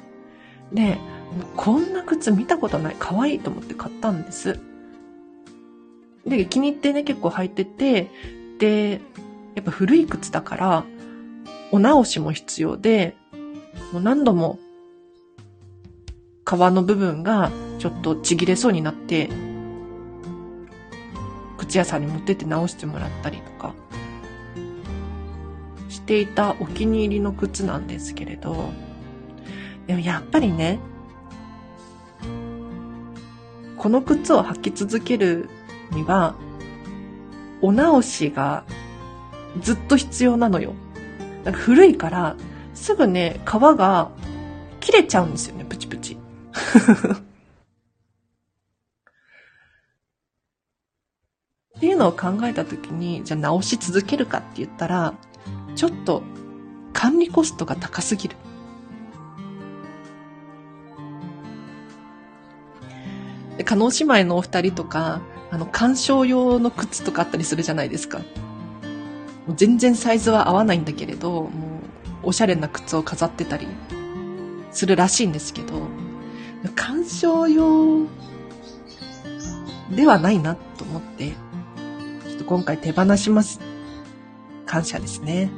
[0.71, 0.97] で、
[1.55, 2.95] こんな靴見たことない。
[2.97, 4.59] 可愛いと思って買ったんです。
[6.25, 8.09] で、気に入ってね、結構履いてて、
[8.59, 9.01] で、
[9.55, 10.85] やっぱ古い靴だから、
[11.71, 13.15] お直しも必要で、
[13.91, 14.59] もう何度も、
[16.45, 19.29] 皮の部分がちょっとちぎれそうになって、
[21.57, 23.73] 靴屋さんに持ってって直してもらったりとか、
[25.89, 28.71] していたお気に入りの靴なんですけれど、
[29.87, 30.79] でもやっぱりね、
[33.77, 35.49] この靴を履き続ける
[35.93, 36.35] には、
[37.61, 38.65] お直しが
[39.61, 40.73] ずっと必要なのよ。
[41.43, 42.35] なんか古いから、
[42.73, 44.09] すぐね、皮が
[44.79, 46.17] 切れちゃうんですよね、プチプチ。
[51.77, 55.13] っていうのを考えたときに、じゃあ直し続けるかって言ったら、
[55.75, 56.23] ちょっと
[56.93, 58.35] 管理コストが高すぎる。
[63.57, 65.21] で、加納姉妹のお二人とか、
[65.53, 68.17] あの、鑑賞用の靴とかあったりするじゃないですか。
[68.17, 68.23] も
[69.49, 71.49] う全然サイズは合わないんだけれど、も
[72.23, 73.67] う、おしゃれな靴を飾ってたり
[74.71, 75.83] するらしいんですけど、
[76.73, 78.07] 鑑賞用
[79.95, 81.33] ではないなと思って、
[82.27, 83.59] ちょっと今回手放します。
[84.65, 85.51] 感謝ですね。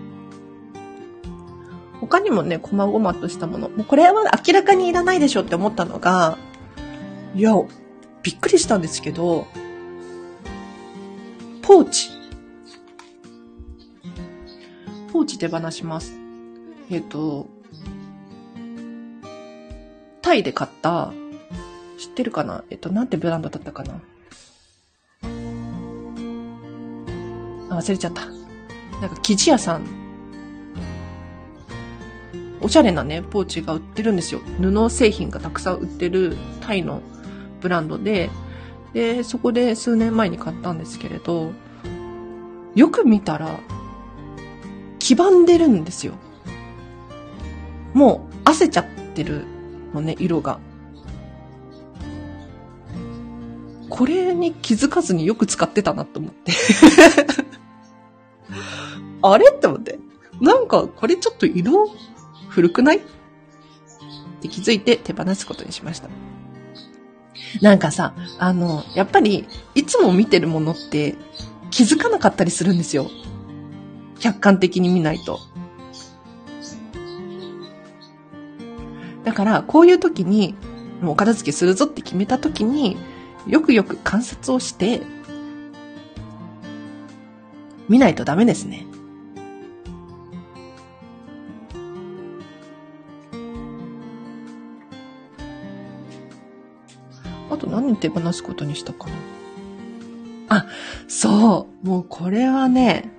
[2.01, 3.69] 他にもね、細々としたもの。
[3.69, 6.37] もうこれは明らかにいらないでしょって思ったのが、
[7.33, 7.53] いや、
[8.23, 9.47] びっくりしたんですけど、
[11.67, 12.11] ポーチ。
[15.11, 16.15] ポーチ手放します。
[16.91, 17.47] えっ、ー、と、
[20.21, 21.11] タイで買った、
[21.97, 22.63] 知ってるかな？
[22.69, 23.99] えっ、と、なんてブランドだったかな？
[27.71, 28.27] あ、忘れちゃった。
[28.27, 29.87] なんか生地屋さん、
[32.61, 34.39] おしゃれなね、ポーチが売ってるんですよ。
[34.61, 37.01] 布製品がたくさん売ってるタイの
[37.59, 38.29] ブランドで、
[38.95, 41.51] で、そこで数年前に買ったんですけれど、
[42.75, 43.59] よく見たら、
[44.99, 46.13] 黄ばんでるんですよ。
[47.93, 49.43] もう、汗ちゃってる
[49.93, 50.59] のね、色が。
[53.89, 56.51] これに気づかずによく使ってたなと思って
[59.21, 59.51] あれ？
[59.53, 59.99] って思って。
[60.41, 61.89] なんか、これちょっと色
[62.47, 62.97] 古くない？
[62.97, 63.01] っ
[64.41, 66.07] て気づいて手放すことにしました。
[67.61, 71.15] なんかさ、あの、やっぱり、いつも見てるものって
[71.71, 73.09] 気づかなかったりするんですよ。
[74.19, 75.39] 客観的に見ないと。
[79.23, 80.55] だから、こういう時に、
[81.01, 82.97] もう片付けするぞって決めた時に、
[83.47, 85.01] よくよく観察をして、
[87.87, 88.85] 見ないとダメですね。
[97.65, 99.13] と何手放すことにしたかな。
[100.47, 100.65] あ、
[101.07, 101.87] そう。
[101.87, 103.11] もうこれはね、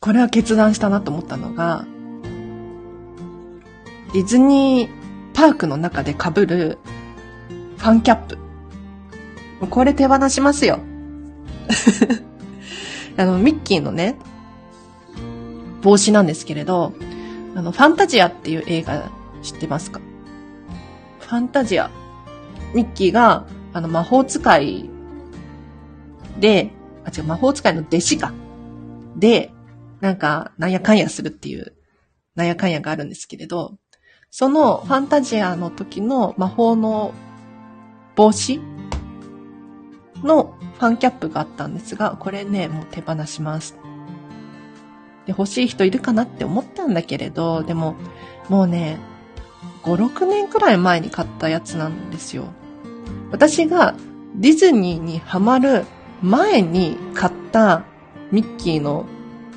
[0.00, 1.84] これは決断したなと思ったのが、
[4.12, 6.78] ディズニーパークの中で被る
[7.76, 8.38] ファンキャップ。
[9.68, 10.80] これ手放しますよ。
[13.16, 14.16] あの、ミッキーのね、
[15.82, 16.92] 帽子なんですけれど、
[17.54, 19.10] あの、ファンタジアっていう映画
[19.42, 20.00] 知ってますか？
[21.18, 21.90] ファンタジア。
[22.74, 24.88] ミッキーが、あの、魔法使い
[26.38, 26.70] で、
[27.04, 28.32] あ、違う、魔法使いの弟子か。
[29.16, 29.52] で、
[30.00, 31.74] なんか、なんやかんやするっていう、
[32.34, 33.78] なんやかんやがあるんですけれど、
[34.30, 37.12] そのファンタジアの時の魔法の
[38.14, 38.60] 帽子
[40.22, 43.76] のファンキャップがあったんですが、これね、もう手放します。
[45.26, 47.96] で、欲しい人いるかなって思ったんだけれど、でも、
[48.48, 48.98] もうね、
[49.82, 52.46] 5、6年くらい前に買ったやつなんですよ。
[53.30, 53.94] 私が
[54.34, 55.84] ディズニーにハマる
[56.22, 57.84] 前に買った
[58.32, 59.04] ミッキーの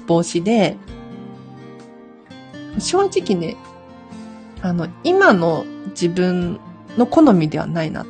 [0.08, 0.76] 帽子で、
[2.80, 3.56] 正直ね、
[4.62, 6.60] あの、今の自分
[6.98, 8.06] の好みではないなっ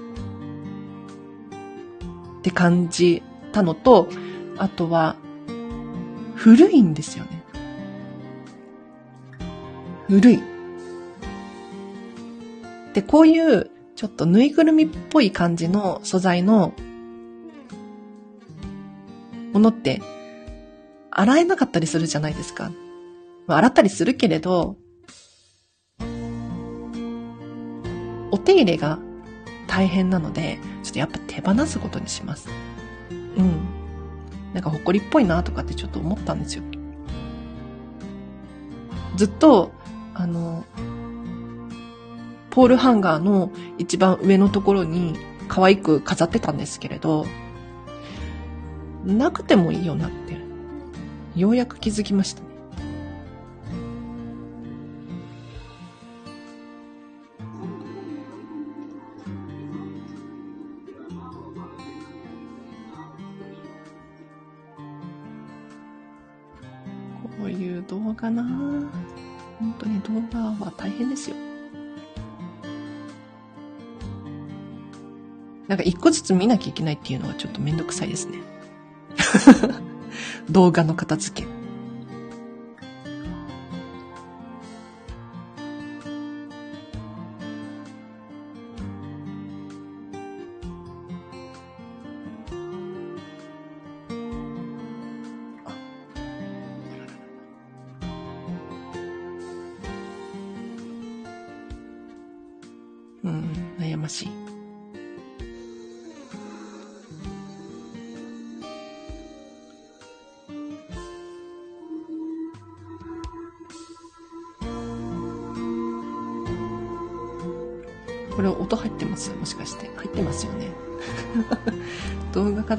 [2.44, 3.24] って感じ
[3.54, 4.10] たのと、
[4.58, 5.16] あとは、
[6.36, 7.42] 古いんですよね。
[10.10, 10.44] 古い。
[12.94, 16.74] で、こういうちょっとぬいぐるみっぽい感じの素材の
[19.54, 20.02] ものって
[21.12, 22.74] 洗えなかったりするじゃないですか。
[23.48, 24.76] まあ、洗ったりするけれど、
[28.32, 29.00] お手入れが
[29.74, 32.48] 大変なので、ちょっとやっぱ手放すことにします。
[33.10, 33.60] うん。
[34.54, 36.64] なんか埃っぽいなとかってちょっと思ったんですよ。
[39.16, 39.72] ずっと、
[40.14, 40.64] あの、
[42.52, 45.16] ポールハンガーの一番上のところに
[45.48, 47.26] 可愛く飾ってたんですけれど、
[49.04, 50.38] なくてもいいよなって、
[51.36, 52.53] ようやく気づきましたね。
[68.24, 68.42] かな
[69.60, 71.36] 本当に動画は大変ですよ。
[75.68, 78.38] なんか一個ずつ見なきゃいけないっていうのはちょっとめんどくさいですね。
[80.50, 81.63] 動画の片付け。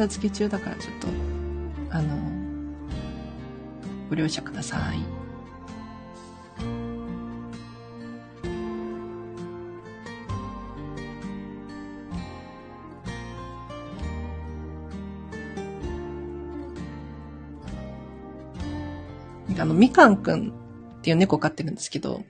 [0.08, 1.08] 付け中だからちょっと、
[1.90, 2.16] あの、
[4.08, 5.24] ご了承ください。
[19.64, 20.52] あの、みかんくん
[20.98, 22.22] っていう猫飼ってるんですけど、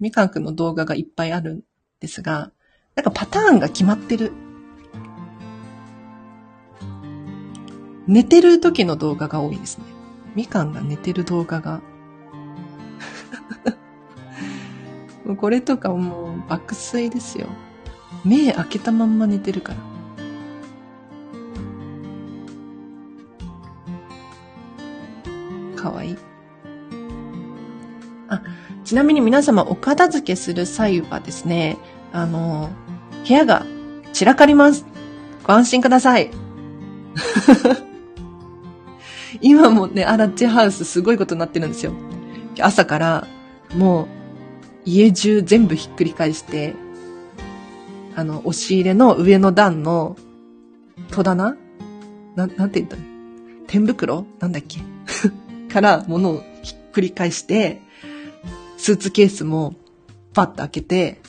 [0.00, 1.60] みかんくんの動画がいっぱいあるん
[2.00, 2.52] ですが、
[2.94, 4.32] なんかパターンが決まってる
[8.06, 9.84] 寝てる時の動画が多いですね。
[10.34, 11.80] みかんが寝てる動画が。
[15.38, 17.48] これとかもう爆睡ですよ。
[18.24, 19.94] 目開けたまんま寝てるから。
[25.80, 26.16] かわいい。
[28.28, 28.42] あ、
[28.84, 31.78] ちなみに皆様お片付けする際はですね、
[32.12, 32.70] あの、
[33.26, 33.66] 部屋が
[34.12, 34.84] 散らかります。
[35.44, 36.30] ご安心ください。
[39.46, 41.92] 今もね、アラッチハウスすごいことになってるんですよ。
[42.60, 43.26] 朝から
[43.74, 44.08] もう
[44.86, 46.74] 家中全部ひっくり返して、
[48.16, 50.16] あの、押し入れの上の段の
[51.10, 51.56] 戸棚？
[52.36, 52.96] な、なんて言った？
[52.96, 53.02] の
[53.66, 54.24] 天袋？
[54.40, 54.80] なんだっけ？
[55.72, 57.82] から物をひっくり返して、
[58.78, 59.74] スーツケースも
[60.32, 61.20] パッと開けて、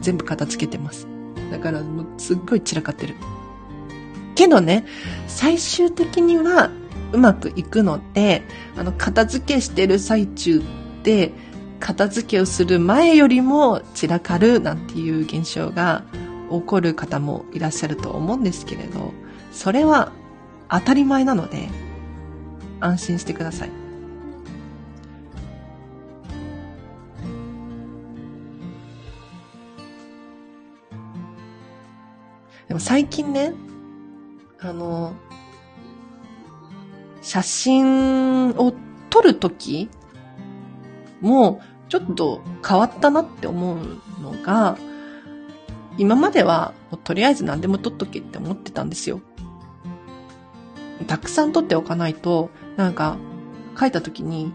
[0.00, 1.06] 全部片付けてます。
[1.50, 3.16] だからもうすっごい散らかってる。
[4.40, 4.86] けどね、
[5.26, 6.70] 最終的には
[7.12, 8.42] うまくいくので、
[8.74, 10.62] あの、片付けしてる最中っ
[11.02, 11.32] て、
[11.78, 16.04] 片付けをする前よりも散らかるなんていう現象が
[16.50, 19.12] 起こる方もいらっしゃると思うんですけれど、
[19.52, 20.10] それは
[20.70, 21.68] 当たり前なので、
[22.80, 23.70] 安心してください。
[32.68, 33.52] でも最近ね、
[34.62, 35.14] あの、
[37.22, 38.74] 写真を
[39.08, 39.88] 撮るとき
[41.20, 43.78] も、ちょっと変わったなって思う
[44.22, 44.76] のが、
[45.98, 46.72] 今までは、
[47.04, 49.20] とりあえず何でも撮っとけって思ってたんですよ。
[51.06, 53.16] たくさん撮っておかないと、なんか、
[53.78, 54.52] 書いた時に、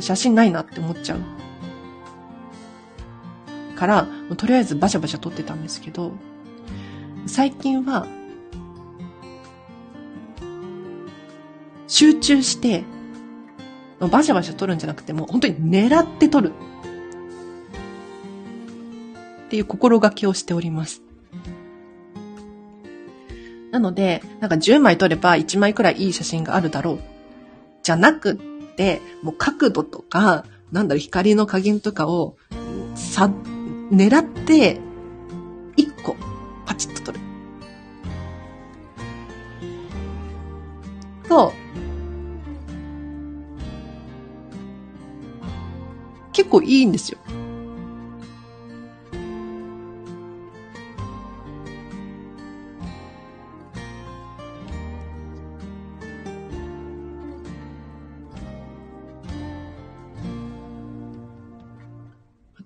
[0.00, 1.20] 写真ないなって思っちゃう。
[3.76, 6.12] から、とりあえずバシャバシャ撮ってたんですけど、
[7.26, 8.06] 最近は、
[11.88, 12.84] 集中して、
[13.98, 16.52] バシャバシャ撮るんじゃなくても、本当に狙って撮る。
[19.46, 21.02] っていう心がけをしております。
[23.72, 26.98] なので、なんか10枚撮れば1枚くらいいい写真があるだろう。
[27.82, 28.36] じゃなくっ
[28.76, 32.36] て、もう角度とか、なんだろう、光の加減とかを、
[32.94, 33.30] さ、
[33.90, 34.78] 狙って、
[35.76, 36.16] 1個、
[36.66, 37.20] パチッと撮る。
[41.28, 41.52] と、
[46.48, 47.18] 結構いいんですよ。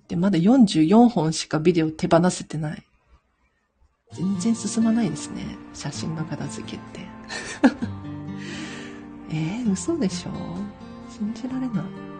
[0.07, 2.83] で、まだ44本しかビデオ手放せてない。
[4.13, 5.43] 全然進まないですね。
[5.73, 7.01] 写真の片付けって。
[9.35, 10.31] えー、嘘でしょ？
[11.09, 12.12] 信じられない。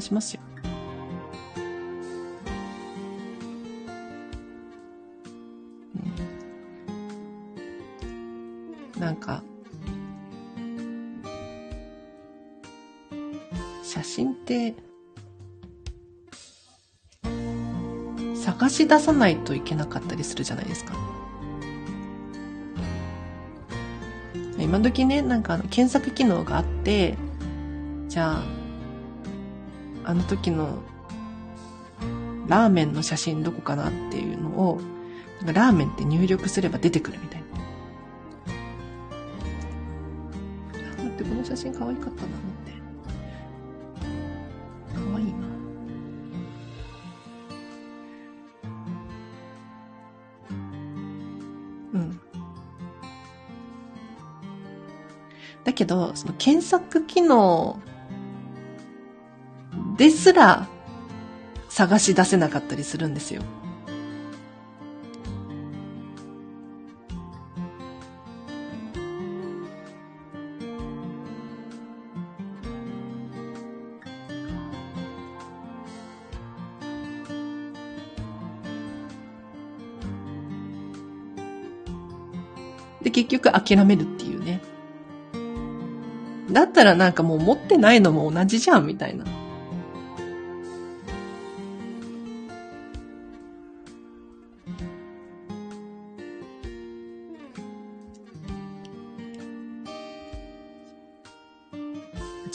[0.00, 0.40] しますよ。
[8.94, 9.42] うん、なんか、
[13.82, 14.74] 写真って、
[18.34, 20.94] 探し出さないといけなかったりするじゃないですか。
[24.58, 27.16] 今時ね、なんかあの検索機能があって、
[28.08, 28.59] じゃあ、
[30.10, 30.82] あの時の
[32.48, 34.80] ラーメンの写真どこかなっていうのを、
[35.44, 37.46] ラーメンって入力すれば出てくるみたいな。
[41.04, 42.72] 待って、この写真可愛かったな、って。
[44.94, 45.32] 可愛いな。
[51.94, 52.20] うん。
[55.62, 57.78] だけど、その検索機能
[60.00, 60.66] ですら
[61.68, 63.42] 探し出せなかったりするんですよ。
[83.02, 84.62] で、結局諦めるっていうね。
[86.50, 89.39] だったらなんかもう持ってないのも同じじゃん、みたいな。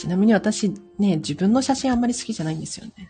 [0.05, 3.09] ちなみに私ね、自分の写真あんまり好きじゃないんですよね。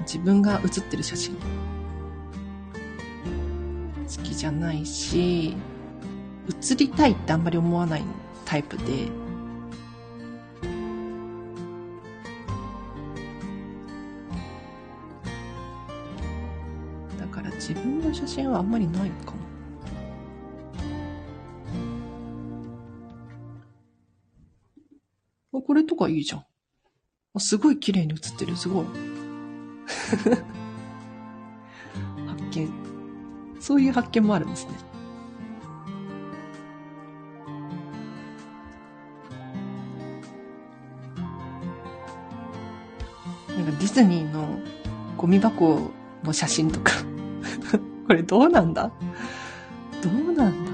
[0.00, 1.34] 自分が写ってる写真。
[1.34, 1.40] 好
[4.22, 5.56] きじゃないし、
[6.46, 8.02] 写りたいってあんまり思わない
[8.44, 9.08] タイプで、
[17.18, 19.55] だから自分の写真はあんまりないかも。
[25.66, 26.44] これとかいいじゃん。
[27.40, 28.86] すごい綺麗に写ってる、すごい。
[32.28, 32.70] 発見。
[33.58, 34.70] そういう発見もあるんですね。
[43.48, 44.60] なんかディズニーの
[45.16, 45.90] ゴミ箱
[46.22, 46.92] の写真とか
[48.06, 48.92] これどうなんだ？
[50.00, 50.70] どうなんだ？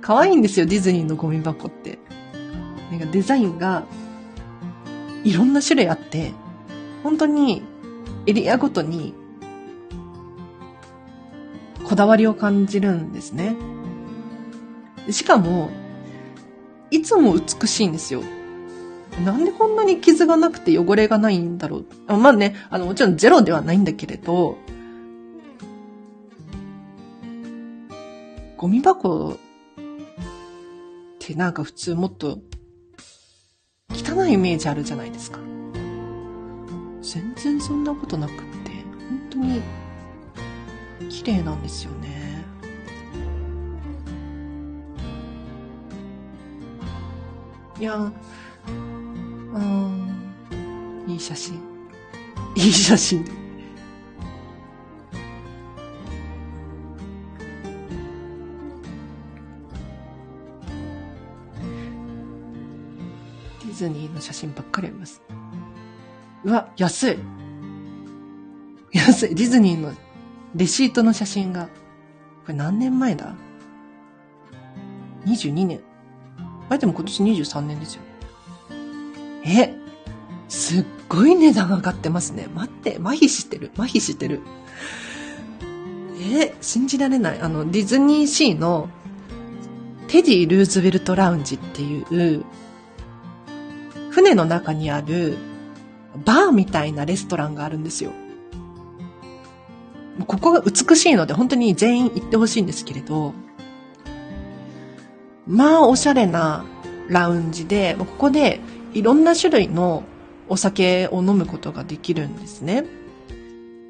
[0.00, 1.85] 可愛いんですよ、ディズニーのゴミ箱って。
[3.16, 3.86] デザインが
[5.24, 6.34] いろんな種類あって、
[7.02, 7.62] 本当に
[8.26, 9.14] エリアごとに
[11.82, 13.56] こだわりを感じるんですね。
[15.10, 15.70] しかも、
[16.90, 18.22] いつも美しいんですよ。
[19.24, 22.16] なんでこんなに傷がなくて汚れがないんだろう。
[22.18, 24.58] まあね、あの、もちろんゼロではないんだけれど、
[28.58, 29.36] ゴミ箱っ
[31.18, 32.40] てなんか普通もっと
[33.96, 35.38] 汚いイメージあるじゃないですか。
[37.02, 38.42] 全然そんなことなくって、
[39.08, 39.62] 本当に
[41.08, 42.44] 綺麗なんですよね。
[47.78, 50.16] いや、うん、
[51.06, 51.60] いい写真。
[52.54, 53.45] いい写真。
[63.76, 65.22] ズニーの写真ばっかりあります。
[66.44, 67.18] うわ、安い。
[68.92, 69.34] 安い。
[69.34, 69.92] ディズニーの
[70.54, 71.68] レシートの写真が。
[72.44, 73.34] これ何年前だ
[75.26, 75.80] ?22 年。
[76.68, 78.08] あ、でも今年23年ですよね。
[79.44, 79.74] え、
[80.48, 82.48] すっごい値段上がってますね。
[82.54, 83.70] 待って、麻痺してる。
[83.74, 84.40] 麻痺してる。
[86.32, 87.40] え、信じられない。
[87.40, 88.88] あの、ディズニーシーの
[90.08, 92.44] テディ・ルーズベルト・ラウンジっていう、
[94.16, 95.36] 船の中にある
[96.24, 98.12] バーみたいなレストランがあるんですよ。
[100.26, 103.34] ここが美しいので本当に全員行ってほしいんですけれど、
[105.46, 106.64] まあおしゃれな
[107.10, 108.60] ラウンジで、ここで
[108.94, 110.02] いろんな種類の
[110.48, 112.86] お酒を飲むことができるんですね。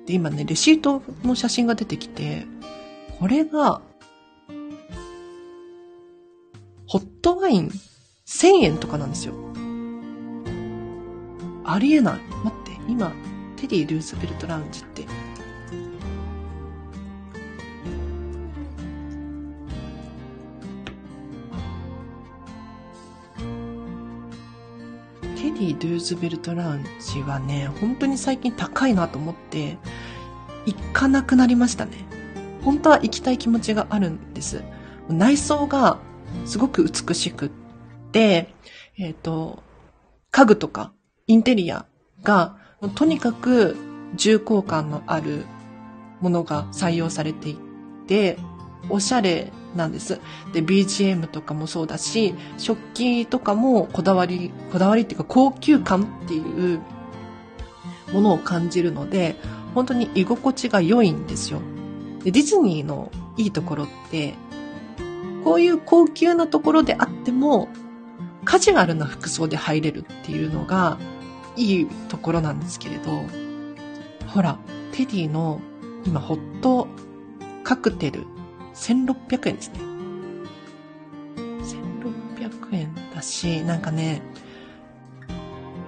[0.07, 2.49] で、今ね、レシートの写真が出てきて、
[3.20, 3.81] これが、
[6.89, 7.70] ホットワイン
[8.27, 9.45] 1000円とかなんですよ。
[11.67, 12.21] ありえない。
[12.45, 13.12] 待って、今、
[13.57, 15.09] テディ・ルーズベルト・ラウンジってテ
[25.51, 29.79] ディ・ルーズベルト・ラウンジはね、本当に最近高いなと思って、
[30.67, 32.05] 行かなくなりましたね。
[32.62, 34.62] 本当は行きたい気持ちがあるんです。
[35.09, 35.99] 内装が
[36.45, 37.51] すごく美しくっ
[38.12, 38.55] て、
[38.99, 39.62] えっ、ー、と、
[40.31, 40.93] 家具とか
[41.29, 41.87] インテリア
[42.22, 42.57] が、
[42.95, 43.77] とにかく
[44.14, 45.45] 重厚感のある
[46.20, 47.59] ものが採用されてい
[48.07, 48.39] て、
[48.89, 50.20] おしゃれなんです。
[50.53, 56.81] で、BGM とかもそうだし、食器とかもこだわり、こだわりっていうか高級感っていう
[58.12, 59.35] ものを感じるので、
[59.74, 61.61] 本当に居心地が良いんですよ。
[62.22, 64.35] で、ディズニーのいいところって、
[65.43, 67.68] こういう高級なところであっても、
[68.45, 70.99] カジュアルな服装で入れるっていうのが
[71.57, 73.22] いいところなんですけれど、
[74.28, 74.59] ほら、
[74.92, 75.61] テディの
[76.04, 76.86] 今ホット
[77.64, 78.24] カクテル
[78.74, 79.80] 1600円ですね。
[81.36, 84.22] 1600円だし、なんかね、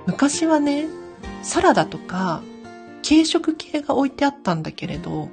[0.07, 0.87] 昔はね、
[1.43, 2.43] サラダとか、
[3.07, 5.29] 軽食系が置いてあったんだけれど、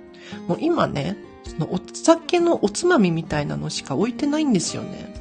[0.48, 5.14] もう今ね、そのお酒のおつまみみたいなのしか置いてないんですよね。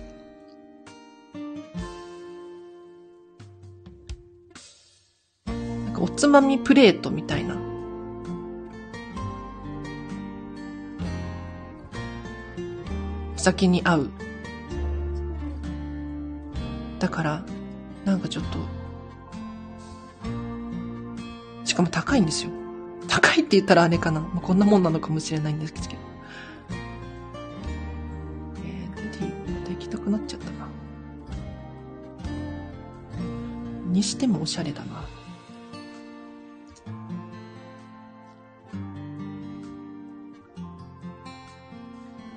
[6.05, 7.57] おつまみプレートみたいな。
[13.35, 14.11] お酒に合う。
[16.99, 17.43] だから、
[18.05, 18.59] なんかちょっと、
[21.65, 22.51] しかも高いんですよ。
[23.09, 24.21] 高いって言ったらあれかな。
[24.21, 26.03] まあ、こんなもんなのかもしれないんですけど。
[28.63, 30.69] えー、テディ、また行きたくなっちゃったな。
[33.87, 35.14] にしてもおしゃれだな。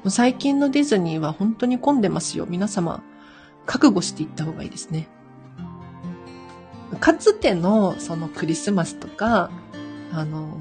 [0.09, 2.45] 最近のディズニーは本当に混んでますよ。
[2.47, 3.03] 皆様、
[3.65, 5.07] 覚悟していった方がいいですね。
[6.99, 9.51] かつてのそのクリスマスとか、
[10.11, 10.57] あの、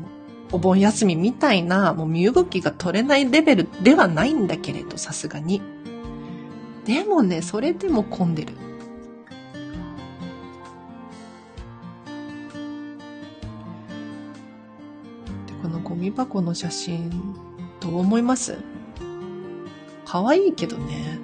[0.52, 5.62] お盆休みみたいな、もう身動きが取れないレベルではないんだけれど、さすがに。
[6.84, 8.54] でもね、それでも混んでる。
[15.46, 17.10] で、このゴミ箱の写真、
[17.80, 18.58] どう思います？
[20.16, 21.18] 可愛いけどね。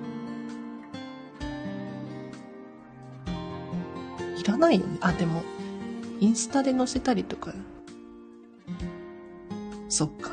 [4.39, 4.99] いらないよね。
[5.01, 5.43] あ、でも、
[6.21, 7.55] インスタで載せたりとか。
[9.89, 10.33] そっか。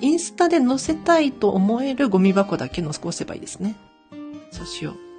[0.00, 3.76] インスタで載せたいと思えるゴミ箱だけ残せばいいですね。
[4.50, 5.09] そうしよう。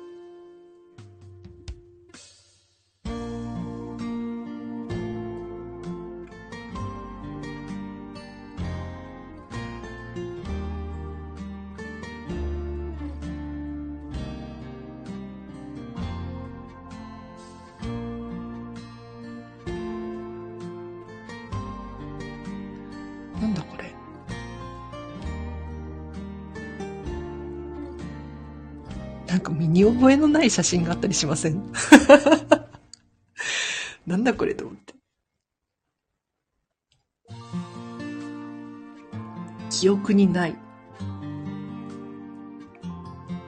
[30.01, 31.71] 覚えのない写真があったりしません？
[34.07, 34.95] なんだこれと思って。
[39.69, 40.55] 記憶にない。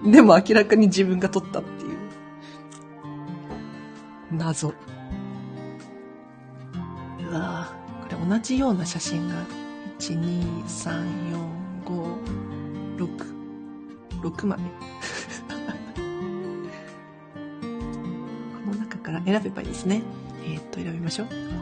[0.06, 1.98] でも明らかに自分が撮ったっていう。
[4.32, 4.68] 謎。
[4.68, 4.74] う
[7.34, 9.44] わぁ、これ同じような写真が
[9.98, 12.18] 1、2、3、4、5、
[14.22, 14.60] 6、6枚。
[19.20, 20.02] から選べばいいですね。
[20.46, 21.53] えー、っと、選びましょう。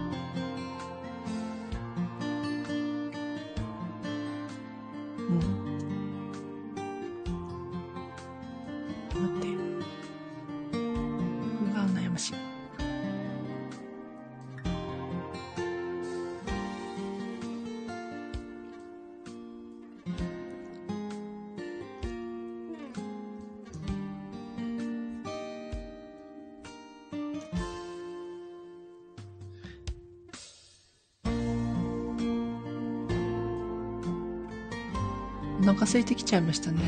[35.91, 36.79] 空いてきちゃいましたね。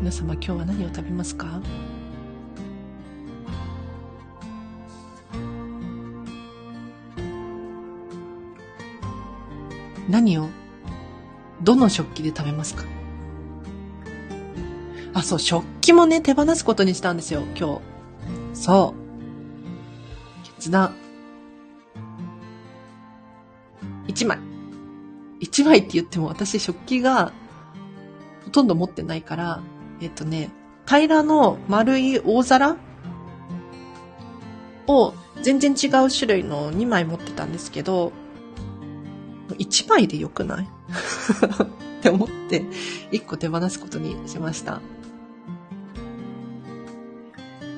[0.00, 1.60] 皆様今日は何を食べますか？
[10.08, 10.48] 何を
[11.62, 12.82] どの食器で食べますか？
[15.14, 17.80] あ、そう、食器もね、手放すことにしたんですよ、今
[18.54, 18.60] 日。
[18.60, 20.46] そう。
[20.56, 20.96] 決断。
[24.08, 24.51] 一枚。
[25.52, 27.30] 一枚って言っても私食器が
[28.44, 29.60] ほとんど持ってないから、
[30.00, 30.50] えっとね、
[30.86, 32.78] 平らの丸い大皿
[34.86, 38.12] を全然違う種類の2枚持ってたんですけど、
[39.50, 40.64] 1枚でよくない？
[40.64, 40.68] っ
[42.02, 42.62] て思って
[43.10, 44.80] 1個手放すことにしました。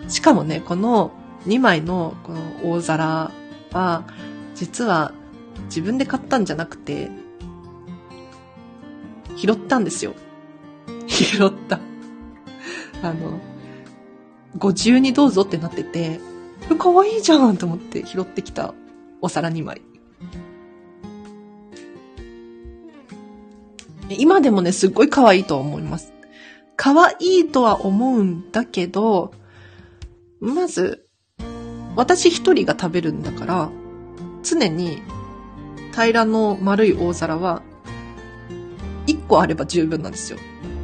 [0.06, 1.10] しかもね、この
[1.48, 3.32] 2枚のこの大皿
[3.72, 4.04] は、
[4.54, 5.10] 実は
[5.64, 7.10] 自分で買ったんじゃなくて、
[9.36, 10.14] 拾ったんですよ。
[11.06, 11.80] 拾った。
[13.02, 13.40] あの、
[14.56, 16.20] ご自由にどうぞってなってて、
[16.78, 18.74] かわいいじゃんと思って拾ってきた
[19.20, 19.82] お皿2枚。
[24.08, 26.12] 今でもね、すっごい可愛いと思います。
[26.76, 29.32] 可愛いとは思うんだけど、
[30.40, 31.06] まず、
[31.96, 33.70] 私一人が食べるんだから、
[34.42, 35.00] 常に
[35.92, 37.62] 平らの丸い大皿は
[39.06, 40.38] 1個あれば十分なんですよ。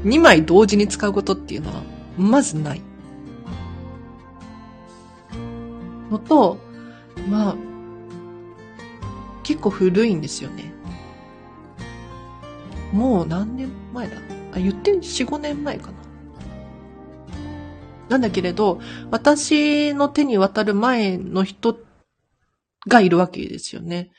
[0.05, 1.83] 2枚同時に使うことっていうのは、
[2.17, 2.83] まずない。
[6.11, 6.59] のと、
[7.29, 7.57] まあ、
[9.43, 10.73] 結構古いんですよね。
[12.93, 14.17] もう何年前だ？
[14.53, 15.93] あ、言って4、5年前かな。
[18.09, 18.81] なんだけれど、
[19.13, 21.79] 私の手に渡る前の人
[22.89, 24.11] がいるわけですよね。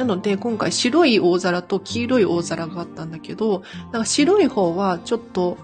[0.00, 5.58] なので、今回白い大皿と黄色い大皿があったんだけど、なんか白い方はちょっと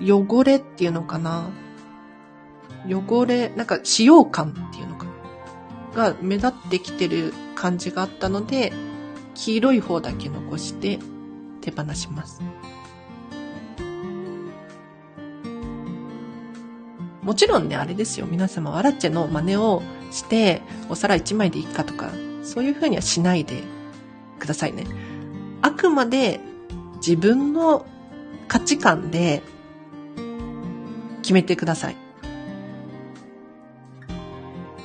[0.00, 1.50] 汚れっていうのかな？
[2.88, 5.04] 汚れ、なんか使用感っていうのか
[5.94, 6.10] な？
[6.12, 8.72] が目立ってきてる感じがあったので、
[9.34, 10.98] 黄色い方だけ残して
[11.60, 12.40] 手放します。
[17.20, 18.26] もちろんね、あれですよ。
[18.26, 22.10] 皆様、ワラッチェの真似をして、お皿1枚でいいかとか、
[22.44, 23.62] そういうふうにはしないで
[24.38, 24.86] くださいね。
[25.62, 26.40] あくまで
[26.96, 27.86] 自分の
[28.46, 29.42] 価値観で
[31.22, 31.96] 決めてください。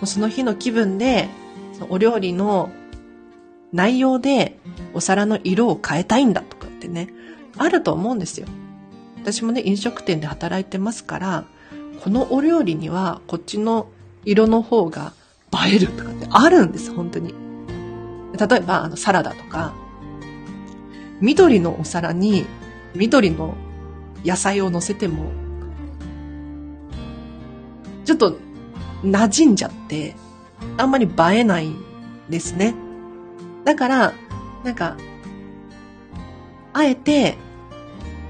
[0.06, 1.28] その日の気分で、
[1.90, 2.72] お料理の
[3.74, 4.58] 内容で
[4.94, 7.10] お皿の色を変えたいんだとかってね、
[7.58, 8.48] あると思うんですよ。
[9.22, 11.44] 私もね、飲食店で働いてますから、
[12.02, 13.88] このお料理にはこっちの
[14.24, 15.14] 色の方が
[15.68, 17.49] 映えるとかってあるんです、本当に。
[18.40, 19.74] 例えば、あの、サラダとか、
[21.20, 22.46] 緑のお皿に
[22.96, 23.56] 緑の
[24.24, 25.32] 野菜を乗せても、
[28.06, 28.38] ちょっと
[29.04, 30.16] 馴染んじゃって、
[30.78, 31.84] あんまり映えないん
[32.30, 32.74] ですね。
[33.66, 34.14] だから、
[34.64, 34.98] なんか、
[36.74, 37.38] あえて、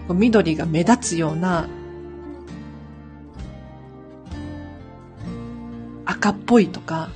[0.10, 1.68] 緑が目立つような、
[6.06, 7.10] 赤っぽいとか、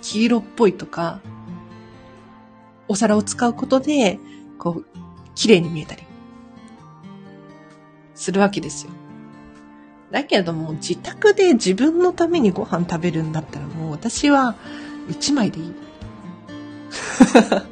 [0.00, 1.20] 黄色っぽいとか、
[2.90, 4.18] お皿を使うことで、
[4.58, 4.86] こう、
[5.36, 6.02] 綺麗に見えたり、
[8.16, 8.90] するわけですよ。
[10.10, 14.56] だけども、自宅で自分のためにご飯食べるんだったらもう私は
[15.08, 15.72] 1枚でいい。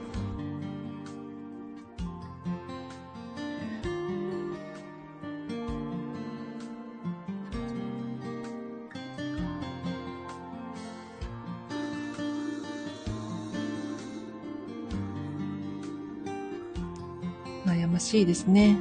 [17.99, 18.77] 悩ましいですね。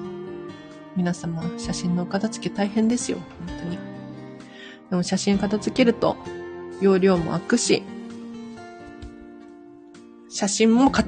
[0.95, 3.17] 皆様、写真の片付け大変ですよ。
[3.47, 3.77] 本当に。
[4.91, 6.15] でも写真片付けると、
[6.81, 7.81] 容量も空くし、
[10.29, 11.03] 写真もか、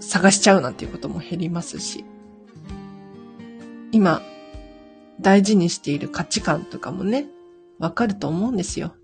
[0.00, 2.04] 探しちゃうなんていうことも減りますし、
[3.92, 4.22] 今、
[5.20, 7.28] 大事にしている価値観とかもね、
[7.78, 8.94] わかると思うんですよ。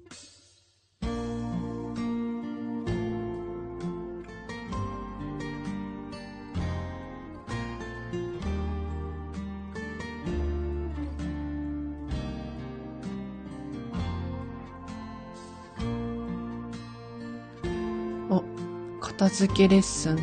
[19.36, 20.22] 付けレッスンの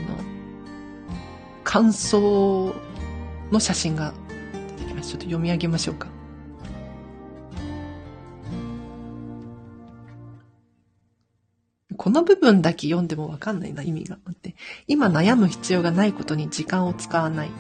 [1.64, 2.74] 感想
[3.52, 4.12] の写真が
[4.80, 5.12] 出てきました。
[5.12, 6.08] ちょっと読み上げましょうか。
[11.96, 14.18] この部分だけ読んでもわかんないな、意味が。
[14.32, 14.56] って
[14.88, 17.52] 今悩む必要がないことに時間を使わない。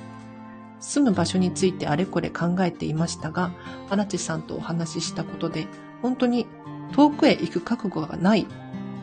[0.79, 3.51] 住む場所についてあれこれ考えていましたが、
[3.91, 5.67] 荒地さんとお話ししたことで、
[6.01, 6.47] 本当に
[6.93, 8.47] 遠くへ行く覚悟がない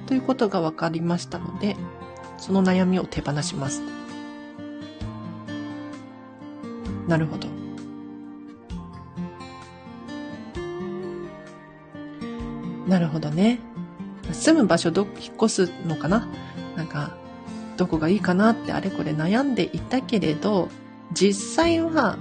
[0.07, 1.77] ということが分かりましたので、
[2.41, 3.83] その悩みを手放します。
[7.07, 7.49] なるほど。
[12.89, 13.61] なるほどね。
[14.33, 16.29] 住む場所ど、引っ越すのかな？
[16.77, 17.13] なんか、
[17.77, 20.69] どこがいいかなってあれこれ悩んでいたけれど、
[21.13, 22.17] 実際は、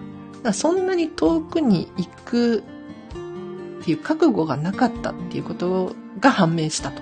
[0.53, 7.01] そんなに遠くに行くっていう覚悟がなかったっていうことが判明したと。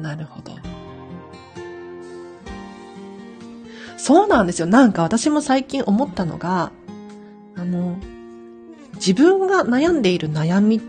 [0.00, 0.52] なるほど。
[3.98, 4.66] そうなんですよ。
[4.66, 6.72] なんか私も最近思ったのが、
[7.56, 7.98] あの、
[8.94, 10.80] 自分が悩んでいる悩みっ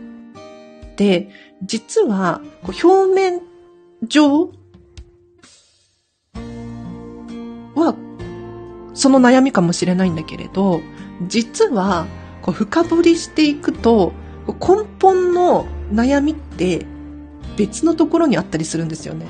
[0.95, 1.29] て、
[1.63, 3.41] 実は、表面
[4.03, 4.51] 上
[7.75, 7.95] は、
[8.93, 10.81] その悩みかもしれないんだけれど、
[11.27, 12.05] 実は、
[12.43, 14.13] こう深掘りしていくと、
[14.47, 16.85] 根本の悩みって
[17.57, 19.25] 別のところにあったりするんですよね。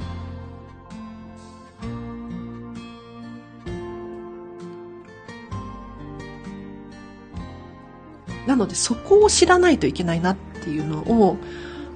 [8.49, 11.37] なのでそこを知らないといけないなっていうのを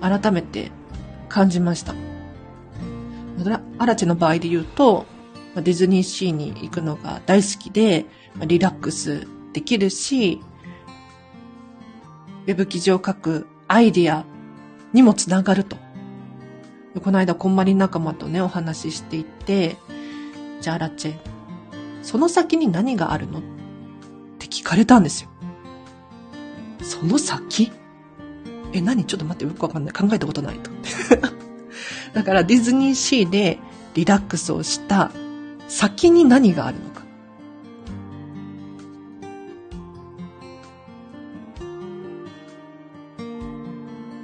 [0.02, 0.72] 改めて
[1.28, 1.96] 感じました。
[3.80, 5.08] アラチェの場合で言うと、
[5.56, 8.06] ディズニーシーに行くのが大好きで、
[8.46, 10.42] リラックスできるし、
[12.46, 14.24] ウェブ記事を書くアイディア
[14.94, 15.76] にもつながると。
[17.04, 19.76] この間、こんまり仲間とね、お話ししていて、
[20.62, 21.16] じゃあ、アラチェ、
[22.04, 23.42] その先に何があるのっ
[24.38, 25.32] て聞かれたんですよ。
[26.84, 27.72] その先？
[28.74, 29.06] え、何？
[29.06, 29.94] ちょっと待って、よくわかんない。
[29.94, 30.70] 考えたことないと。
[32.14, 33.60] だからディズニーシーで
[33.94, 35.12] リラックスをした
[35.68, 37.04] 先に何があるのか。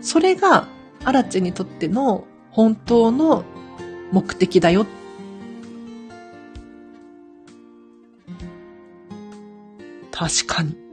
[0.02, 0.68] それが
[1.04, 3.44] アラチェにとっての本当の
[4.12, 4.86] 目的だよ。
[10.12, 10.89] 確かに。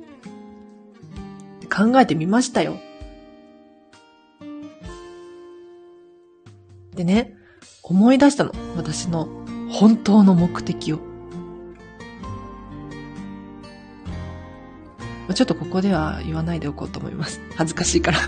[1.77, 2.79] 考えてみましたよ。
[6.95, 7.35] でね、
[7.83, 8.53] 思い出したの。
[8.77, 9.29] 私の
[9.71, 11.01] 本当の目的を。
[15.35, 17.43] ちょっとここでは言わないでおこうと思います。
[17.57, 18.19] 恥ずかしいから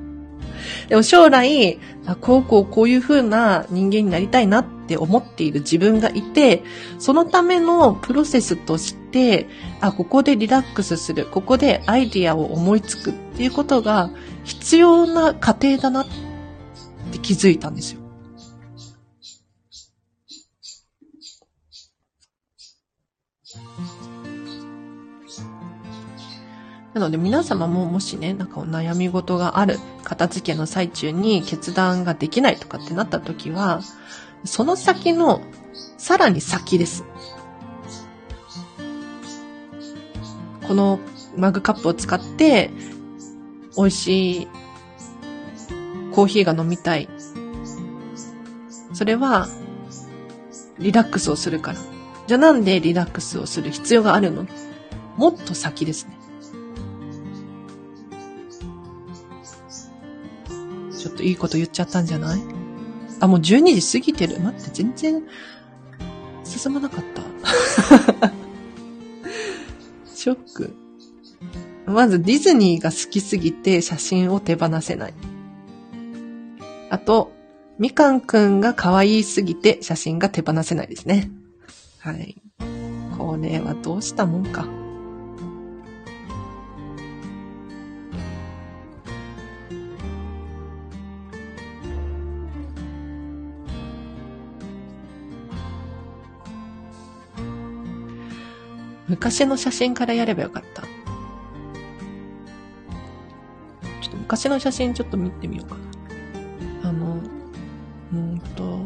[0.88, 1.78] でも将来、
[2.22, 6.62] こうこうこういう風な人間になりたいなっって思っている自分がいて、
[7.00, 9.48] そのためのプロセスとして、
[9.80, 14.10] あ、ここでリラックスする、ここでアイディアを思いつくっていうことが
[14.44, 16.06] 必要な過程だなっ
[17.10, 18.00] て気づいたんですよ。
[26.94, 33.82] なので皆様ももしね、なんかお悩み事がある、片付けの最中に決断ができないとかってなった時は、
[34.46, 35.42] その先の
[35.98, 37.04] さらに先です。
[40.66, 40.98] この
[41.36, 42.70] マグカップを使って
[43.76, 44.48] 美味しい
[46.12, 47.08] コーヒーが飲みたい。
[48.92, 49.48] それは
[50.78, 51.78] リラックスをするから。
[52.26, 54.46] じゃあなんでリラックスをする必要があるの？
[55.16, 56.16] もっと先ですね。
[60.98, 62.40] ちょっといいこと言っちゃったんじゃない？
[63.20, 64.40] あ、もう12時過ぎてる。
[64.40, 65.22] 待って、全然
[66.44, 68.32] 進まなかった。
[70.14, 70.74] ショック。
[71.86, 75.14] まずディズニーが好きすぎて写真を手放せない。
[76.90, 77.32] あと、
[77.78, 81.30] みかんくんが可愛いすぎて写真が手放せないですね。
[81.98, 82.36] はい。
[83.16, 84.66] これはどうしたもんか。
[99.08, 100.82] 昔の写真からやればよかった。
[100.82, 100.88] ちょ
[104.08, 105.76] っと昔の写真ちょっと見てみようか
[106.82, 106.88] な。
[106.90, 107.20] あの、
[108.12, 108.80] うんと、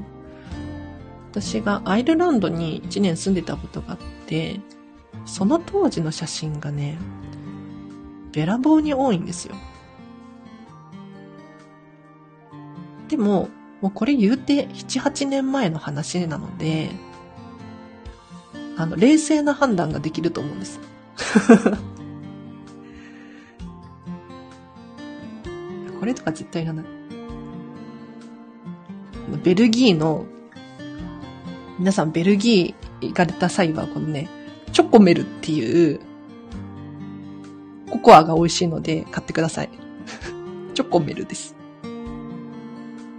[1.31, 4.61] 私がアイルランドに1年住んでたことがあって、
[5.25, 6.99] その当時の写真がね、
[8.33, 9.55] べらぼうに多いんですよ。
[13.09, 13.49] でも、
[13.81, 16.91] もうこれ言うて7、8年前の話なので、
[18.81, 20.81] あの、冷静な判断ができると思うんです。
[26.01, 26.87] これとか絶対いらない。
[29.45, 30.25] ベルギーの、
[31.79, 34.31] 皆さんベルギー行かれた際は、このね、
[34.73, 36.01] チョコメルっていう、
[37.91, 39.69] ココアが美味しいので買ってください。
[40.73, 41.55] チョコメルです。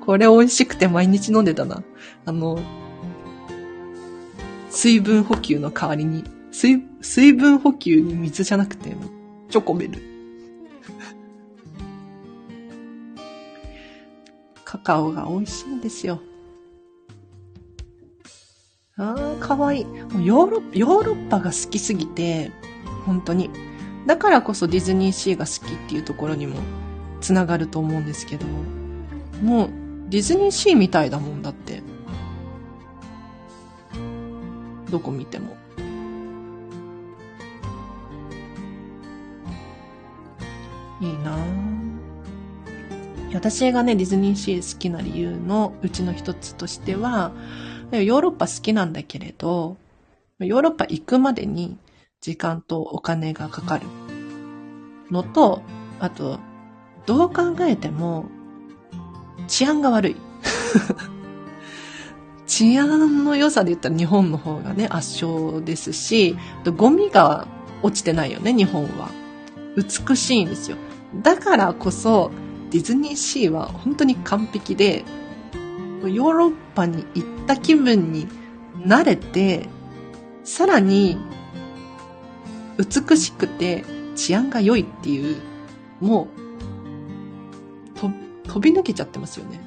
[0.03, 1.84] これ美味しくて毎日飲んでたな。
[2.26, 2.59] あの、
[4.82, 8.96] 水分補給の代わりに、水、水分補給に水じゃなくて、
[9.48, 10.02] チョコメル。
[14.66, 16.20] カカオが美味しいんですよ。
[18.98, 19.86] ああ、かわいい。
[20.26, 22.52] ヨーロッ、ヨーロッパが好きすぎて、
[23.06, 23.52] 本当に。
[24.08, 26.56] だからこそディズニーシーが好きっていうところにも
[27.20, 28.48] つながると思うんですけど、
[29.44, 29.70] もう
[30.10, 31.91] ディズニーシーみたいだもんだって。
[34.92, 35.56] どこ見ても。
[41.02, 41.36] いいな
[43.34, 47.32] 私がね、ディズニーシー好きな理由のうちの一つとしては、
[47.92, 49.78] ヨーロッパ好きなんだけれど、
[50.39, 51.78] ヨーロッパ行くまでに
[52.20, 53.88] 時間とお金がかかる
[55.10, 55.62] のと、
[56.00, 56.39] あと、
[57.06, 58.26] どう考えても
[59.48, 60.16] 治安が悪い。
[62.52, 66.36] 治安の良さで言ったら日本の方がね、圧勝ですし、
[66.76, 67.47] ゴミが
[67.82, 69.10] 落ちてないよね、日本は。
[69.78, 70.76] 美しいんですよ。
[71.24, 72.30] だからこそ、
[72.70, 75.06] ディズニーシーは本当に完璧で、
[76.04, 78.28] ヨーロッパに行った気分に
[78.80, 79.70] 慣れて、
[80.43, 81.16] さらに、
[82.78, 83.86] 美しくて
[84.18, 85.38] 治安が良いっていう、
[86.02, 86.28] も
[87.95, 88.02] う、
[88.49, 89.62] 飛び抜けちゃってますよね。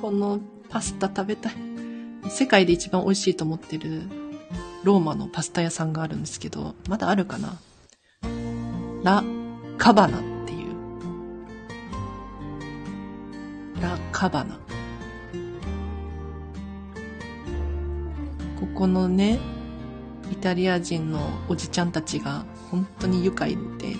[0.00, 0.40] この
[0.70, 1.52] パスタ食べたい。
[2.30, 4.02] 世界で一番美味しいと思ってる
[4.82, 7.58] ローマのパスタ屋さんがあるんですけど、まだあるかな？
[9.02, 9.22] ラ・
[9.76, 10.70] カバナっていう。
[13.82, 14.58] ラ・カバナ。
[18.58, 19.38] ここのね、
[20.32, 23.96] イタリア人のおじちゃんたちが本当に愉快で、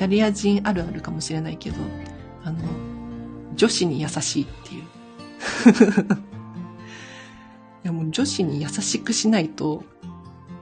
[0.00, 1.76] タリア人あるあるかもしれないけど、
[2.42, 2.58] あの、
[3.54, 4.84] 女子に優しいっていう。
[7.84, 9.84] いやもう女子に優しくしないと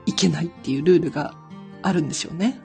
[0.05, 1.35] いけないっていうルールが
[1.81, 2.59] あるんでしょうね。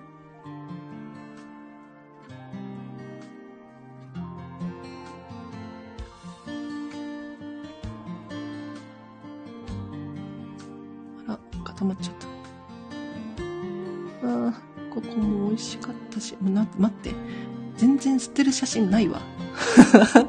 [18.74, 19.22] 捨てる写真ないわ。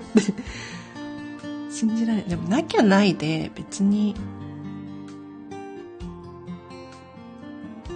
[1.71, 2.29] 信じられない。
[2.29, 4.15] でもなきゃないで別に、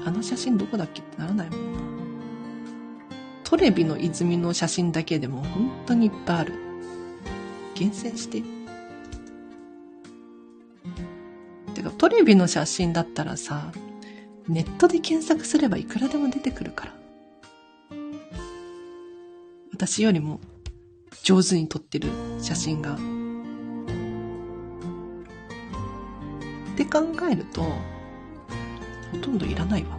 [0.06, 1.80] あの写真どこだっけってならないもんな。
[3.44, 6.54] トレビの泉の写真だけでも本当にいっぱいある。
[7.76, 8.44] 厳選して。
[11.74, 13.72] てか、トレビの写真だったらさ、
[14.48, 16.94] ネットで検索すればいくらでも出てくるから。
[19.80, 20.42] 私よりも
[21.24, 22.10] 上手に撮ってる
[22.42, 22.96] 写真が。
[22.96, 22.98] っ
[26.76, 29.99] て考えると、ほとんどいらないわ。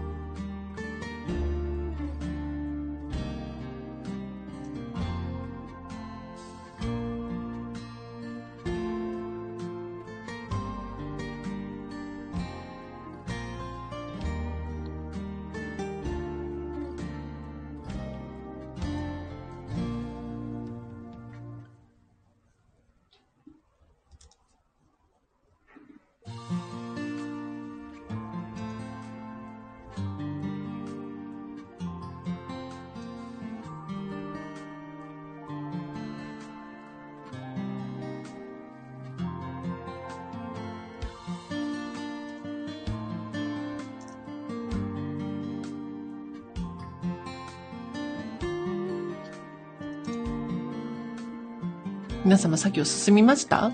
[52.25, 53.71] 皆様作業進みました？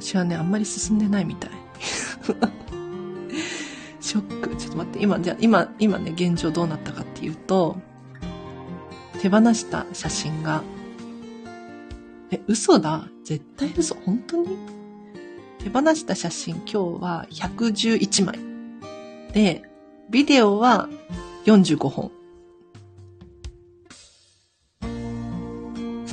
[0.00, 1.50] 私はね、あんまり進んでないみたい。
[4.00, 4.56] ショック。
[4.56, 7.76] ちょっと待って、今、じゃ今、今ね、現状どうなったかっていうと、
[9.20, 10.62] 手放した写真が、
[12.32, 13.06] え、嘘だ。
[13.24, 13.94] 絶対嘘。
[14.04, 14.48] 本当に？
[15.62, 18.38] 手放した写真今日は111枚。
[19.32, 19.62] で、
[20.08, 20.88] ビデオは
[21.44, 22.10] 45本。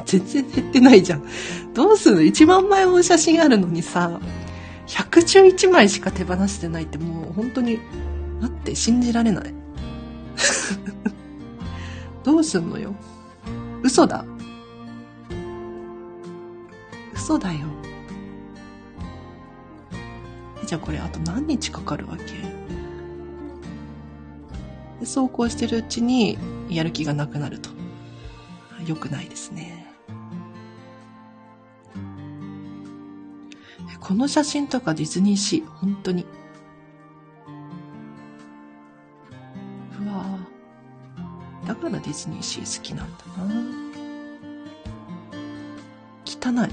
[0.05, 1.25] 全然減ってないじゃん。
[1.73, 2.15] どうする？
[2.15, 4.21] の ?1 万枚も写真あるのにさ、
[4.88, 7.80] 111枚しか手放してないってもう本当に、
[8.39, 9.53] 待って、信じられない。
[12.23, 12.95] どうすんのよ？
[13.84, 14.23] 嘘だ。
[17.13, 17.59] 嘘だよ。
[20.65, 22.57] じゃあこれあと何日かかるわけ？
[24.99, 26.37] でそうこうしてるうちに
[26.69, 27.69] やる気がなくなると。
[28.85, 29.85] 良くないですね。
[33.99, 36.25] この写真とかディズニーシー、本当に。
[40.01, 40.24] うわ
[41.65, 43.87] だからディズニーシー好きなんだな。
[46.25, 46.71] 汚い。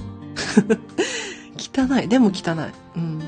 [1.59, 2.09] 汚い。
[2.09, 2.99] でも汚い。
[2.99, 3.19] うん。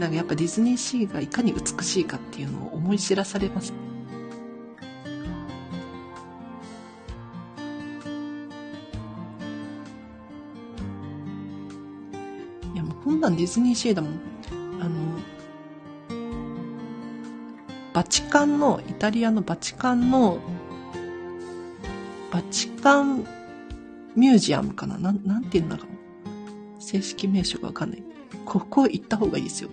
[0.00, 3.72] なんかやっぱディズニーシーがいかに美しいかっていうのを思い知らされます。
[13.20, 14.12] なんディズニーシーだもん。
[14.80, 15.18] あの、
[17.92, 20.38] バチカンの、イタリアのバチカンの、
[22.30, 23.26] バチカン
[24.14, 24.98] ミュージアムかな？
[24.98, 25.86] なん、なんて言うんだろう。
[26.82, 28.02] 正式名称がわかんない。
[28.44, 29.70] ここ行った方がいいですよ。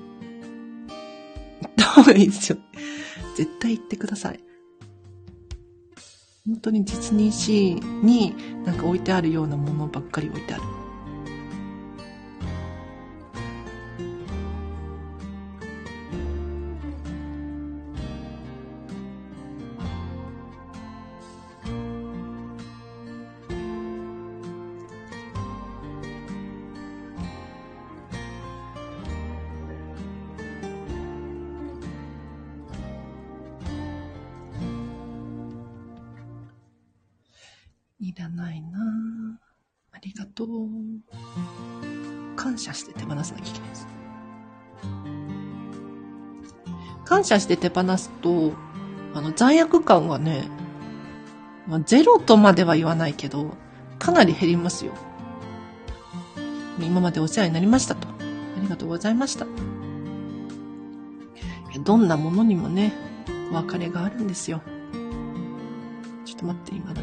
[1.61, 2.57] 行った方がいいですよ。
[3.35, 4.39] 絶対行ってください。
[6.47, 8.35] 本当にディズニーシーに
[8.65, 10.63] なんか置いてあるようなものばっかり置いてある。
[43.25, 43.87] さなきゃいけないです。
[47.05, 48.53] 感謝して手放すと、
[49.13, 50.49] あの、罪悪感がね、
[51.67, 53.55] まあ、ゼロとまでは言わないけど、
[53.99, 54.93] かなり減りますよ。
[56.79, 58.07] 今までお世話になりましたと。
[58.07, 58.11] あ
[58.61, 59.45] りがとうございました。
[61.83, 62.93] どんなものにもね、
[63.51, 64.61] お別れがあるんですよ。
[66.25, 66.93] ちょっと待って、今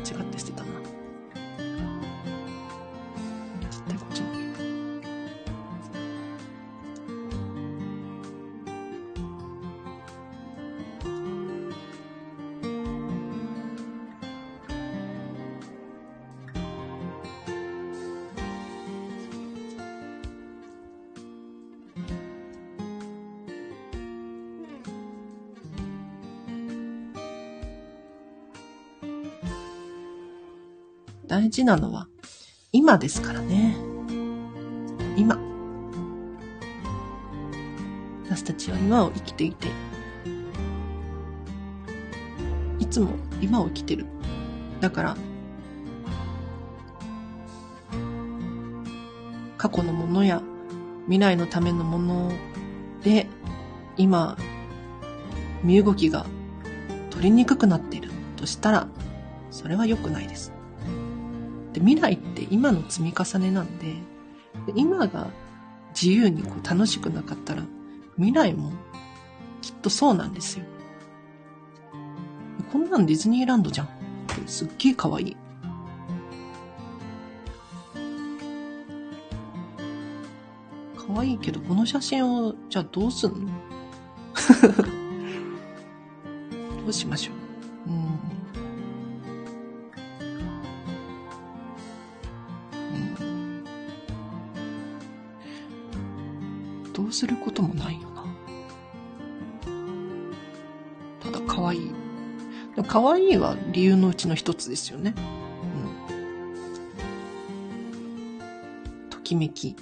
[31.63, 32.09] 事なのは
[32.73, 33.77] 今ですからね。
[35.17, 35.39] 今。
[38.25, 39.69] 私たちは今を生きていて、
[42.79, 43.11] いつも
[43.43, 44.07] 今を生きてる。
[44.81, 45.17] だから、
[49.59, 50.43] 過去のものや
[51.05, 52.33] 未来のためのもの
[53.05, 53.27] で、
[53.99, 54.39] 今、
[55.63, 56.25] 身動きが
[57.11, 58.89] 取りにくくなっているとしたら、
[59.51, 60.53] それは良くないです。
[61.85, 63.95] 未来って今の積み重ねなんで、
[64.75, 65.29] 今が
[65.95, 67.63] 自由にこう楽しくなかったら、
[68.17, 68.73] 未来も
[69.61, 70.65] きっとそうなんですよ。
[72.71, 73.89] こんなんディズニーランドじゃん。
[74.47, 75.37] すっげえ可愛い。
[80.97, 83.39] 可愛いけど、この写真を、じゃあどうすんの？
[86.85, 87.35] どうしましょう？
[96.93, 98.25] どうすることもないよな。
[101.21, 101.91] ただ可愛い。
[102.87, 105.15] 可愛いは理由のうちの一つですよね。
[106.11, 106.13] う
[109.07, 109.11] ん。
[109.11, 109.77] ときめき。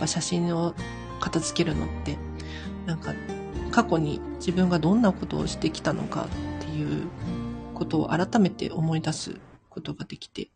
[0.00, 0.74] ぱ写真を
[1.20, 2.16] 片付けるのって。
[2.86, 3.12] なんか、
[3.70, 6.26] 過去に自分がどんなことをしてきたのか
[6.60, 7.06] っていう
[7.74, 9.36] ことを改めて思い出す
[9.68, 10.50] ことができて。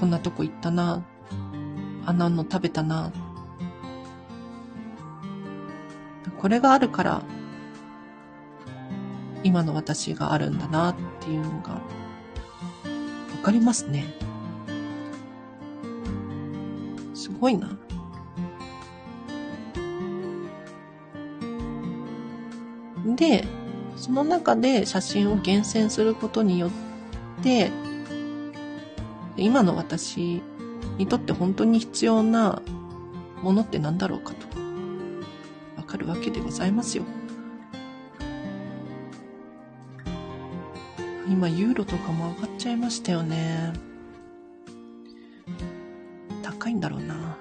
[0.00, 1.04] こんなとこ行ったな。
[2.06, 3.12] あんなの食べたな。
[6.40, 7.22] これがあるから、
[9.44, 11.80] 今の私があるんだなっていうのが
[13.42, 14.04] かりますね。
[17.14, 17.76] すごいな。
[23.16, 23.44] で、
[23.96, 26.70] その中で写真を厳選することによっ
[27.42, 27.70] て、
[29.36, 30.42] 今の私
[30.98, 32.62] にとって本当に必要な
[33.42, 34.46] ものって何だろうかと、
[35.76, 37.04] わかるわけでございますよ。
[41.42, 43.72] 今ユーロとかも上がっちゃいましたよね。
[46.40, 47.36] 高いんだろうな。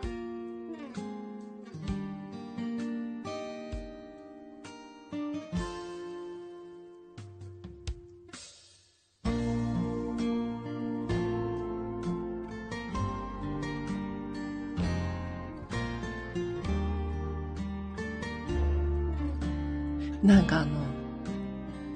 [20.23, 20.72] なんかあの、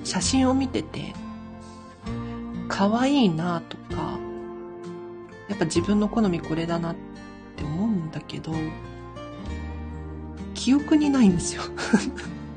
[0.03, 1.24] 写真を見てて、
[2.89, 4.19] 可愛いなとか、
[5.49, 6.95] やっぱ自分の好みこれだなっ
[7.55, 8.53] て思うんだけど、
[10.53, 11.63] 記憶にないんですよ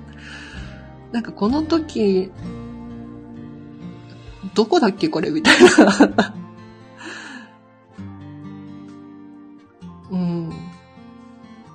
[1.13, 2.31] なんかこの時、
[4.53, 6.35] どこだっけこれみたいな
[10.13, 10.51] うん。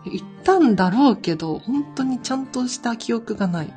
[0.05, 3.73] 言ったんだろうけど、本当にちゃんとした記憶がない。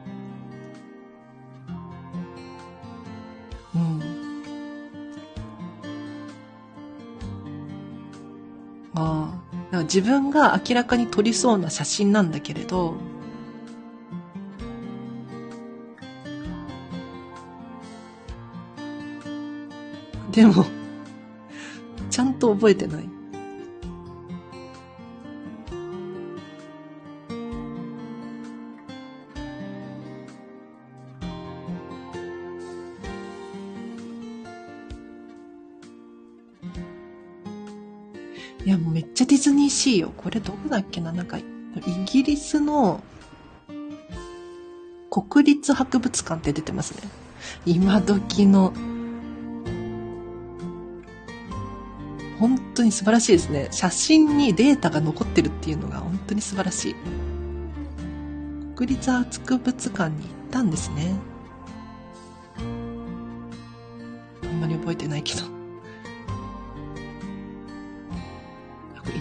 [9.97, 12.97] 自分が明らかに撮りそうな写真なんだけれど、
[20.31, 20.67] でも、
[22.11, 23.16] ちゃんと覚えてない。
[39.87, 40.13] ディズニーシーよ。
[40.17, 41.13] これどこだっけな？
[41.13, 41.45] なんか、イ
[42.07, 43.05] ギリスの
[45.09, 47.09] 国立博物館って出てますね。
[47.65, 48.73] 今時の、
[52.41, 53.69] 本当に素晴らしいですね。
[53.71, 56.97] 写真にデータが残ってるっていうのが本当に素晴らしい。
[58.75, 61.15] 国立博物館に行ったんですね。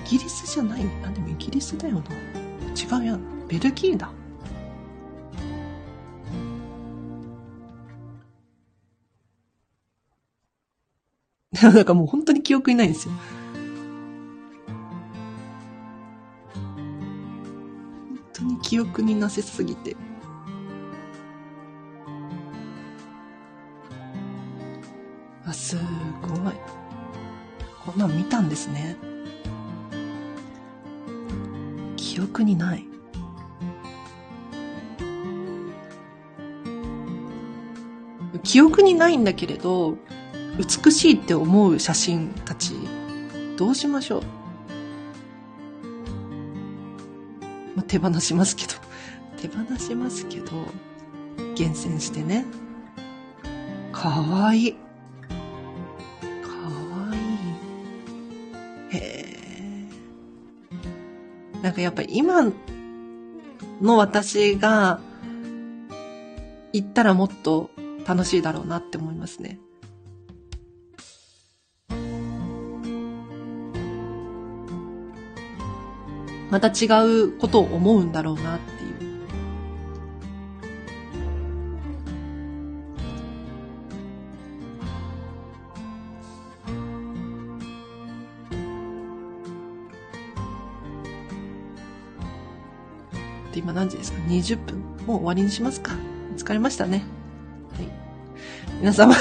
[0.05, 2.01] ギリスじゃないあでもイギリスだよな。
[2.75, 3.47] 違うやん。
[3.47, 4.11] ベルギーだ。
[11.61, 13.13] なんかもう本当に記憶にないんですよ。
[16.53, 19.95] 本当に記憶になせすぎて。
[25.45, 26.53] あすごい。
[27.85, 28.97] こんなん見たんですね。
[32.35, 32.85] 憶にない。
[38.43, 39.97] 記憶にないんだけれど、
[40.57, 42.73] 美しいって思う写真たち、
[43.57, 44.21] どうしましょう
[47.75, 48.73] まあ、手放しますけど、
[49.41, 50.51] 手放しますけど、
[51.55, 52.45] 厳選してね。
[53.93, 54.84] かわいい。
[61.75, 62.51] かやっぱり今
[63.81, 64.99] の私が
[66.73, 67.69] 行ったらもっと
[68.07, 69.59] 楽しいだろうなって思いますね。
[76.51, 78.59] また違うことを思うんだろうなっ
[93.75, 94.79] 何時ですか ?20 分。
[95.05, 95.91] もう終わりにしますか？
[96.37, 97.03] 疲れましたね。
[97.77, 97.87] はい。
[98.79, 99.13] 皆様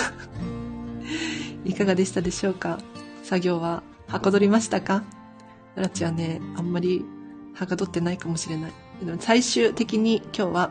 [1.65, 2.79] いかがでしたでしょうか？
[3.23, 5.03] 作業ははかどりましたか？
[5.77, 7.05] ラチはね、あんまり
[7.55, 8.73] はかどってないかもしれない。
[9.21, 10.71] 最終的に今日は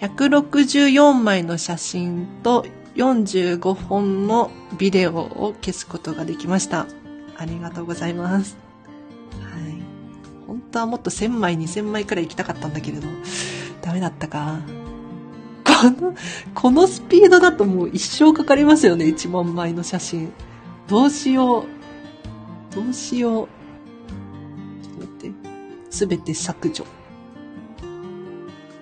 [0.00, 2.66] 164枚の写真と
[2.96, 6.86] 45本のビデオを消すことができました。
[7.38, 8.65] ありがとうございます。
[10.76, 13.08] 当はもっと1000枚、2000枚くらい行きたかったんだけれど、
[13.80, 14.60] ダメだったか。
[15.64, 16.14] この、
[16.54, 20.32] このスピードだともう一生かかりますよね、1万枚の写真。
[20.86, 21.64] どうしよう。
[22.74, 23.48] どうしよう。
[25.88, 26.84] すべて削除。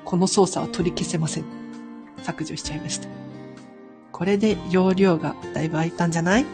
[0.05, 1.45] この操作は取り消せません。
[2.25, 3.09] 削除しちゃいました。
[4.11, 6.47] これで容量がだいぶ空いたんじゃない？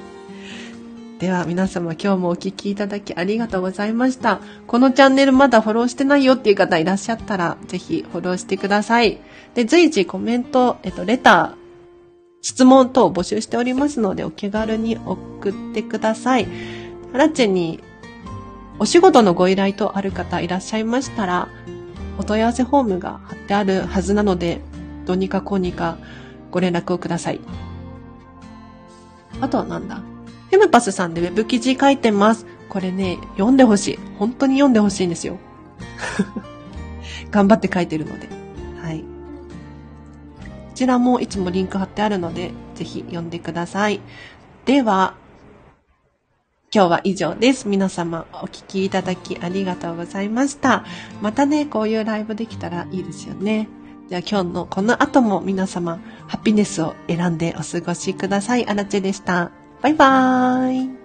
[1.21, 4.41] では皆様今日もお聴きいただきありがとうございました。
[4.67, 9.21] このチャンネルまだフォローしてないよっていう方いらっしゃったら、ぜひフォローしてください。
[9.55, 11.55] で、随時コメント、えっと、レター、
[12.41, 16.49] 質問等募集しておりますので、お気軽に送ってください。
[17.13, 17.85] アラチェに
[18.79, 21.49] お仕事のご依頼とある方いらっしゃいましたら、
[22.19, 24.63] お問い合わせフォームが貼ってあるはずなので、
[25.05, 25.99] どうにかこうにか
[26.51, 27.41] ご連絡をください。
[29.43, 30.01] あとはなんだ？
[30.51, 32.45] フェムパスさんでウェブ記事書いてます。
[32.69, 33.99] これね、読んでほしい。
[34.19, 35.39] 本当に読んでほしいんですよ。
[37.31, 38.29] 頑張って書いてるので。
[38.83, 39.01] はい。
[39.01, 39.05] こ
[40.75, 44.01] ちらもいつもリンク貼ってあるので、ぜひ読んでください。
[44.65, 45.15] では、
[46.73, 47.69] 今日は以上です。
[47.69, 50.85] 皆様お聴きいただきありがとうございました。
[51.21, 53.69] またね、こういうライブできたらいいですよね。
[54.09, 58.67] では今日のこの後も皆様、ハピネスを選んでお過ごしください。
[58.67, 59.60] あらちでした。
[59.83, 61.00] バイバーイ。